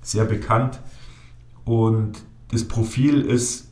[0.00, 0.80] sehr bekannt.
[1.64, 3.68] Und das Profil ist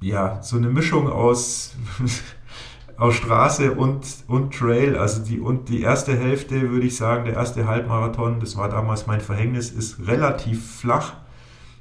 [0.00, 1.74] ja so eine Mischung aus,
[2.96, 4.96] aus Straße und, und Trail.
[4.96, 9.06] Also die, und die erste Hälfte, würde ich sagen, der erste Halbmarathon, das war damals
[9.06, 11.14] mein Verhängnis, ist relativ flach.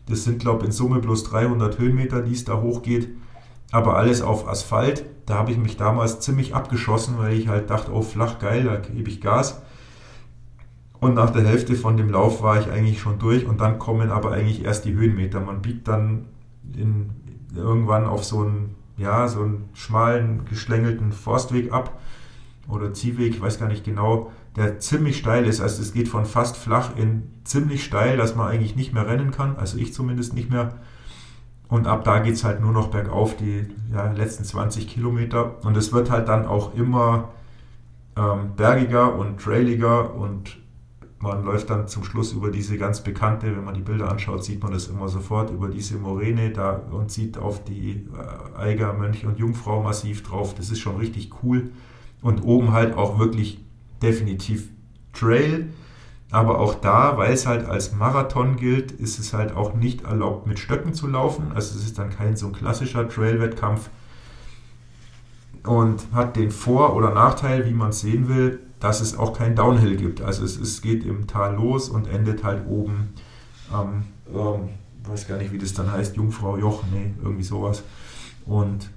[0.08, 3.10] Das sind, glaube ich, in Summe bloß 300 Höhenmeter, die es da hochgeht.
[3.72, 5.06] Aber alles auf Asphalt.
[5.26, 8.76] Da habe ich mich damals ziemlich abgeschossen, weil ich halt dachte, oh, flach, geil, da
[8.76, 9.62] gebe ich Gas.
[11.04, 14.10] Und nach der Hälfte von dem Lauf war ich eigentlich schon durch und dann kommen
[14.10, 15.42] aber eigentlich erst die Höhenmeter.
[15.42, 16.28] Man biegt dann
[16.78, 17.10] in,
[17.54, 22.00] irgendwann auf so einen, ja, so einen schmalen, geschlängelten Forstweg ab
[22.70, 25.60] oder Ziehweg, ich weiß gar nicht genau, der ziemlich steil ist.
[25.60, 29.32] Also es geht von fast flach in ziemlich steil, dass man eigentlich nicht mehr rennen
[29.32, 30.76] kann, also ich zumindest nicht mehr.
[31.68, 35.66] Und ab da geht es halt nur noch bergauf, die ja, letzten 20 Kilometer.
[35.66, 37.34] Und es wird halt dann auch immer
[38.16, 40.63] ähm, bergiger und trailiger und
[41.24, 44.62] man läuft dann zum Schluss über diese ganz bekannte, wenn man die Bilder anschaut, sieht
[44.62, 49.26] man das immer sofort, über diese Moräne da und sieht auf die äh, Eiger, Mönch
[49.26, 50.54] und Jungfrau massiv drauf.
[50.54, 51.72] Das ist schon richtig cool.
[52.22, 53.64] Und oben halt auch wirklich
[54.02, 54.68] definitiv
[55.14, 55.70] Trail.
[56.30, 60.46] Aber auch da, weil es halt als Marathon gilt, ist es halt auch nicht erlaubt,
[60.46, 61.54] mit Stöcken zu laufen.
[61.56, 63.90] Also es ist dann kein so ein klassischer Trail-Wettkampf
[65.66, 69.56] und hat den Vor- oder Nachteil, wie man es sehen will, dass es auch kein
[69.56, 70.20] Downhill gibt.
[70.20, 73.14] Also es, es geht im Tal los und endet halt oben
[73.72, 74.70] am, ähm,
[75.06, 77.84] weiß gar nicht, wie das dann heißt, Jungfrau Joch, nee, irgendwie sowas.
[78.46, 78.90] Und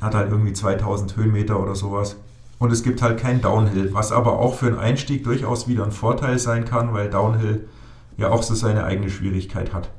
[0.00, 2.16] hat halt irgendwie 2000 Höhenmeter oder sowas.
[2.58, 5.92] Und es gibt halt kein Downhill, was aber auch für einen Einstieg durchaus wieder ein
[5.92, 7.68] Vorteil sein kann, weil Downhill
[8.16, 9.90] ja auch so seine eigene Schwierigkeit hat.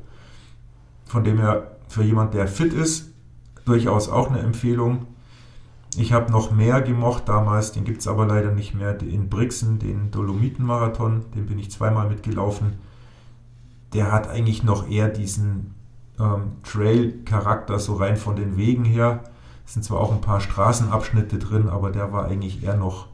[1.06, 3.12] Von dem her für jemand, der fit ist,
[3.64, 5.06] durchaus auch eine Empfehlung.
[6.00, 9.80] Ich habe noch mehr gemocht damals, den gibt es aber leider nicht mehr, in Brixen,
[9.80, 12.74] den Dolomitenmarathon, den bin ich zweimal mitgelaufen.
[13.94, 15.74] Der hat eigentlich noch eher diesen
[16.20, 19.24] ähm, Trail-Charakter, so rein von den Wegen her.
[19.66, 23.08] Es sind zwar auch ein paar Straßenabschnitte drin, aber der war eigentlich eher noch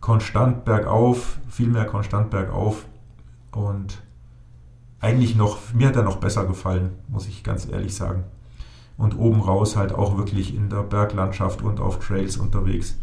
[0.00, 2.86] konstant bergauf, viel mehr konstant bergauf.
[3.50, 4.04] Und
[5.00, 8.22] eigentlich noch, mir hat er noch besser gefallen, muss ich ganz ehrlich sagen
[9.00, 12.98] und oben raus halt auch wirklich in der Berglandschaft und auf Trails unterwegs.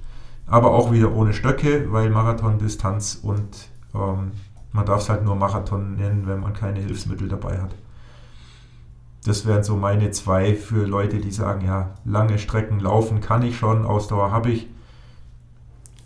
[0.46, 4.32] Aber auch wieder ohne Stöcke, weil Marathondistanz und ähm,
[4.72, 7.76] man darf es halt nur Marathon nennen, wenn man keine Hilfsmittel dabei hat.
[9.26, 13.58] das wären so meine zwei für Leute, die sagen, ja, lange Strecken laufen kann ich
[13.58, 14.68] schon, Ausdauer habe ich,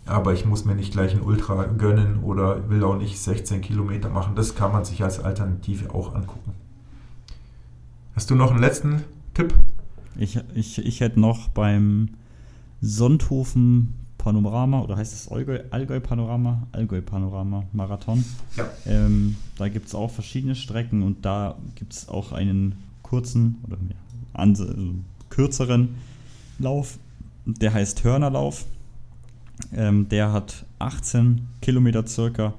[0.06, 4.08] aber ich muss mir nicht gleich ein Ultra gönnen oder will auch nicht 16 Kilometer
[4.08, 4.34] machen.
[4.34, 6.54] Das kann man sich als Alternative auch angucken.
[8.16, 9.54] Hast du noch einen letzten Tipp?
[10.16, 12.10] Ich, ich, ich hätte noch beim
[12.80, 16.66] Sonthofen Panorama oder heißt es Allgäu, Allgäu Panorama?
[16.72, 18.24] Allgäu Panorama Marathon.
[18.56, 18.68] Ja.
[18.86, 23.78] Ähm, da gibt es auch verschiedene Strecken und da gibt es auch einen kurzen oder
[24.32, 24.66] also
[25.28, 25.96] kürzeren
[26.58, 26.98] Lauf,
[27.46, 28.66] der heißt Hörnerlauf.
[29.74, 32.54] Ähm, der hat 18 Kilometer circa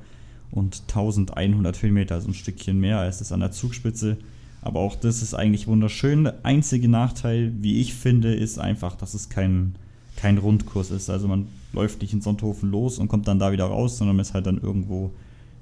[0.52, 4.18] und 1100 Höhenmeter, also ein Stückchen mehr als das an der Zugspitze.
[4.64, 6.24] Aber auch das ist eigentlich wunderschön.
[6.24, 9.76] Der einzige Nachteil, wie ich finde, ist einfach, dass es kein,
[10.16, 11.10] kein Rundkurs ist.
[11.10, 14.22] Also man läuft nicht in Sonthofen los und kommt dann da wieder raus, sondern man
[14.22, 15.12] ist halt dann irgendwo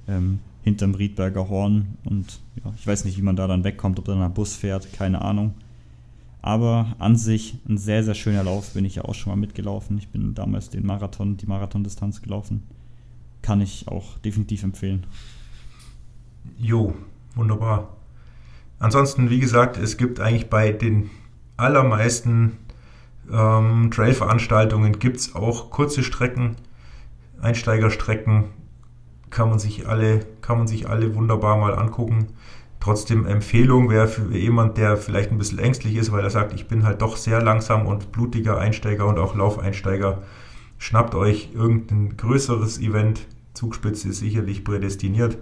[0.08, 1.97] ähm, hinterm Riedberger Horn.
[2.06, 4.93] Und ja, ich weiß nicht, wie man da dann wegkommt, ob dann ein Bus fährt,
[4.93, 5.56] keine Ahnung.
[6.43, 9.97] Aber an sich ein sehr, sehr schöner Lauf, bin ich ja auch schon mal mitgelaufen.
[9.97, 12.64] Ich bin damals den Marathon, die Marathondistanz gelaufen.
[13.41, 15.06] Kann ich auch definitiv empfehlen.
[16.60, 16.93] Jo,
[17.36, 17.89] wunderbar.
[18.82, 21.12] Ansonsten, wie gesagt, es gibt eigentlich bei den
[21.56, 22.58] allermeisten
[23.32, 26.56] ähm, Trail-Veranstaltungen gibt es auch kurze Strecken,
[27.40, 28.46] Einsteigerstrecken,
[29.30, 32.30] kann man sich alle, kann man sich alle wunderbar mal angucken.
[32.80, 36.68] Trotzdem Empfehlung wäre für jemand, der vielleicht ein bisschen ängstlich ist, weil er sagt, ich
[36.68, 40.24] bin halt doch sehr langsam und blutiger Einsteiger und auch Laufeinsteiger.
[40.80, 43.28] Schnappt euch irgendein größeres Event.
[43.54, 45.38] Zugspitze ist sicherlich prädestiniert,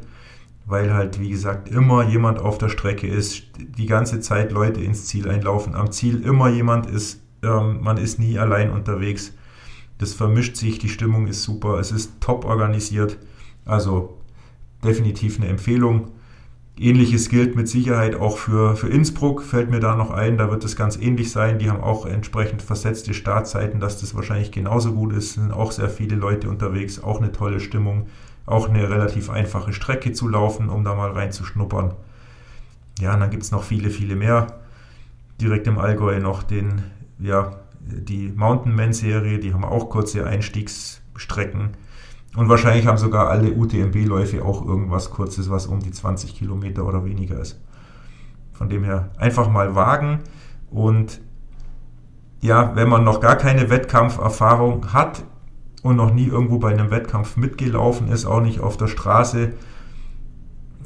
[0.70, 5.06] weil halt, wie gesagt, immer jemand auf der Strecke ist, die ganze Zeit Leute ins
[5.06, 9.34] Ziel einlaufen, am Ziel immer jemand ist, ähm, man ist nie allein unterwegs.
[9.98, 13.18] Das vermischt sich, die Stimmung ist super, es ist top organisiert.
[13.66, 14.20] Also
[14.84, 16.12] definitiv eine Empfehlung.
[16.78, 20.38] Ähnliches gilt mit Sicherheit auch für, für Innsbruck, fällt mir da noch ein.
[20.38, 21.60] Da wird es ganz ähnlich sein.
[21.60, 25.34] Die haben auch entsprechend versetzte Startzeiten, dass das wahrscheinlich genauso gut ist.
[25.34, 28.06] Sind auch sehr viele Leute unterwegs, auch eine tolle Stimmung.
[28.46, 31.94] Auch eine relativ einfache Strecke zu laufen, um da mal reinzuschnuppern.
[33.00, 34.48] Ja, und dann gibt es noch viele, viele mehr.
[35.40, 36.84] Direkt im Allgäu noch den,
[37.20, 41.72] ja, die Mountain Man Serie, die haben auch kurze Einstiegsstrecken
[42.36, 47.06] und wahrscheinlich haben sogar alle UTMB-Läufe auch irgendwas Kurzes, was um die 20 Kilometer oder
[47.06, 47.60] weniger ist.
[48.54, 50.20] Von dem her einfach mal wagen
[50.70, 51.22] und
[52.42, 55.24] ja, wenn man noch gar keine Wettkampferfahrung hat
[55.84, 59.54] und noch nie irgendwo bei einem Wettkampf mitgelaufen ist, auch nicht auf der Straße,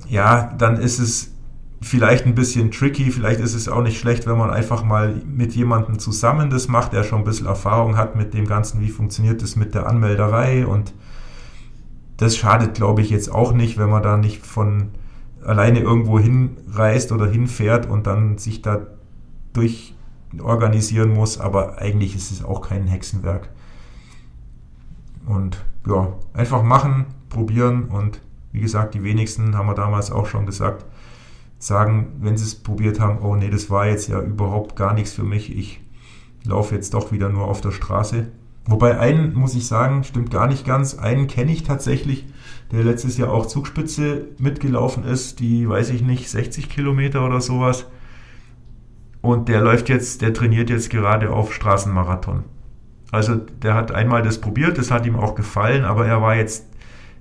[0.07, 1.31] ja, dann ist es
[1.81, 5.53] vielleicht ein bisschen tricky, vielleicht ist es auch nicht schlecht, wenn man einfach mal mit
[5.53, 9.41] jemandem zusammen das macht, der schon ein bisschen Erfahrung hat mit dem Ganzen, wie funktioniert
[9.41, 10.93] das mit der Anmelderei und
[12.17, 14.89] das schadet, glaube ich, jetzt auch nicht, wenn man da nicht von
[15.43, 18.87] alleine irgendwo hinreist oder hinfährt und dann sich da
[19.53, 21.39] durchorganisieren muss.
[21.39, 23.49] Aber eigentlich ist es auch kein Hexenwerk.
[25.25, 28.21] Und ja, einfach machen, probieren und
[28.51, 30.85] wie gesagt, die wenigsten, haben wir damals auch schon gesagt,
[31.57, 35.13] sagen, wenn sie es probiert haben, oh nee, das war jetzt ja überhaupt gar nichts
[35.13, 35.81] für mich, ich
[36.45, 38.27] laufe jetzt doch wieder nur auf der Straße.
[38.65, 40.97] Wobei einen, muss ich sagen, stimmt gar nicht ganz.
[40.97, 42.25] Einen kenne ich tatsächlich,
[42.71, 47.85] der letztes Jahr auch Zugspitze mitgelaufen ist, die, weiß ich nicht, 60 Kilometer oder sowas.
[49.21, 52.43] Und der läuft jetzt, der trainiert jetzt gerade auf Straßenmarathon.
[53.13, 56.65] Also der hat einmal das probiert, das hat ihm auch gefallen, aber er war jetzt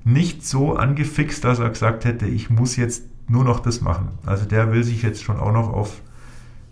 [0.05, 4.09] nicht so angefixt, dass er gesagt hätte, ich muss jetzt nur noch das machen.
[4.25, 6.01] Also der will sich jetzt schon auch noch auf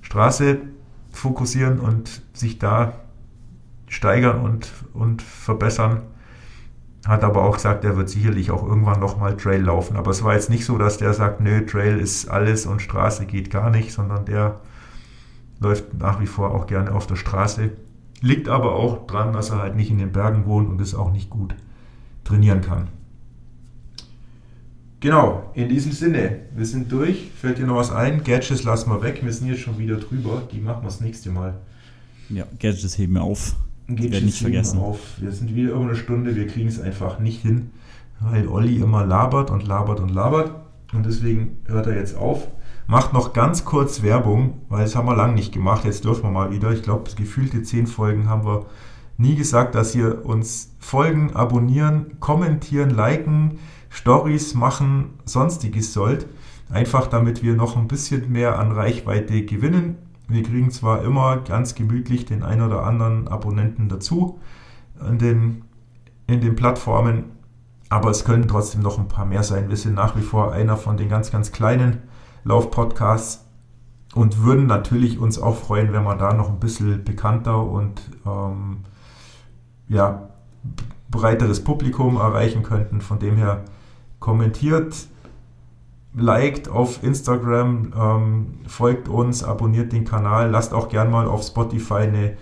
[0.00, 0.56] Straße
[1.12, 2.94] fokussieren und sich da
[3.88, 6.00] steigern und, und verbessern.
[7.06, 9.98] Hat aber auch gesagt, er wird sicherlich auch irgendwann nochmal Trail laufen.
[9.98, 13.26] Aber es war jetzt nicht so, dass der sagt, nö, Trail ist alles und Straße
[13.26, 14.60] geht gar nicht, sondern der
[15.58, 17.72] läuft nach wie vor auch gerne auf der Straße.
[18.20, 21.12] Liegt aber auch dran, dass er halt nicht in den Bergen wohnt und es auch
[21.12, 21.54] nicht gut
[22.24, 22.88] trainieren kann.
[25.00, 27.30] Genau, in diesem Sinne, wir sind durch.
[27.34, 28.22] Fällt dir noch was ein?
[28.22, 29.20] Gadgets lassen wir weg.
[29.22, 30.42] Wir sind jetzt schon wieder drüber.
[30.52, 31.58] Die machen wir das nächste Mal.
[32.28, 33.56] Ja, Gadgets heben wir auf
[33.96, 34.78] geht werde nicht vergessen.
[34.78, 35.20] Auf.
[35.20, 37.70] Wir sind wieder über eine Stunde, wir kriegen es einfach nicht hin,
[38.20, 40.52] weil Olli immer labert und labert und labert.
[40.92, 42.48] Und deswegen hört er jetzt auf.
[42.90, 45.84] Macht noch ganz kurz Werbung, weil das haben wir lange nicht gemacht.
[45.84, 46.72] Jetzt dürfen wir mal wieder.
[46.72, 48.66] Ich glaube, gefühlte zehn Folgen haben wir
[49.16, 56.26] nie gesagt, dass ihr uns folgen, abonnieren, kommentieren, liken, Stories machen, sonstiges sollt.
[56.68, 59.96] Einfach damit wir noch ein bisschen mehr an Reichweite gewinnen
[60.30, 64.38] wir kriegen zwar immer ganz gemütlich den ein oder anderen Abonnenten dazu
[65.08, 65.62] in den,
[66.28, 67.24] in den Plattformen,
[67.88, 69.68] aber es können trotzdem noch ein paar mehr sein.
[69.68, 72.02] Wir sind nach wie vor einer von den ganz, ganz kleinen
[72.44, 73.44] Laufpodcasts
[74.14, 78.78] und würden natürlich uns auch freuen, wenn wir da noch ein bisschen bekannter und ähm,
[79.88, 80.28] ja,
[81.10, 83.00] breiteres Publikum erreichen könnten.
[83.00, 83.64] Von dem her
[84.18, 84.94] kommentiert,
[86.14, 91.94] liked auf Instagram, ähm, folgt uns, abonniert den Kanal, lasst auch gern mal auf Spotify
[91.94, 92.36] eine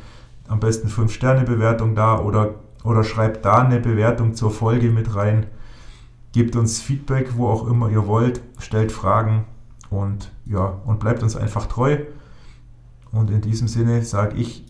[0.48, 5.46] am besten 5-Sterne-Bewertung da oder, oder schreibt da eine Bewertung zur Folge mit rein.
[6.32, 9.44] Gebt uns Feedback, wo auch immer ihr wollt, stellt Fragen
[9.90, 11.98] und ja, und bleibt uns einfach treu.
[13.10, 14.64] Und in diesem Sinne sage ich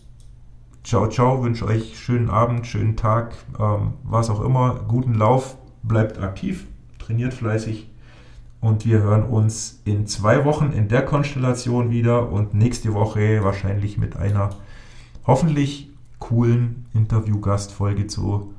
[0.83, 6.19] ciao, ciao, wünsche euch schönen Abend, schönen Tag, ähm, was auch immer, guten Lauf, bleibt
[6.19, 6.65] aktiv,
[6.99, 7.89] trainiert fleißig
[8.61, 13.97] und wir hören uns in zwei Wochen in der Konstellation wieder und nächste Woche wahrscheinlich
[13.97, 14.49] mit einer
[15.25, 15.89] hoffentlich
[16.19, 18.53] coolen Interviewgastfolge zu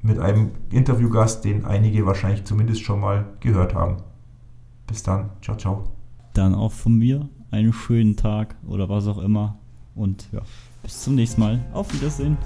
[0.00, 3.96] mit einem Interviewgast, den einige wahrscheinlich zumindest schon mal gehört haben.
[4.88, 5.30] Bis dann.
[5.42, 5.84] Ciao, ciao.
[6.34, 9.58] Dann auch von mir einen schönen Tag oder was auch immer.
[9.94, 10.40] Und ja,
[10.82, 11.64] bis zum nächsten Mal.
[11.72, 12.36] Auf Wiedersehen.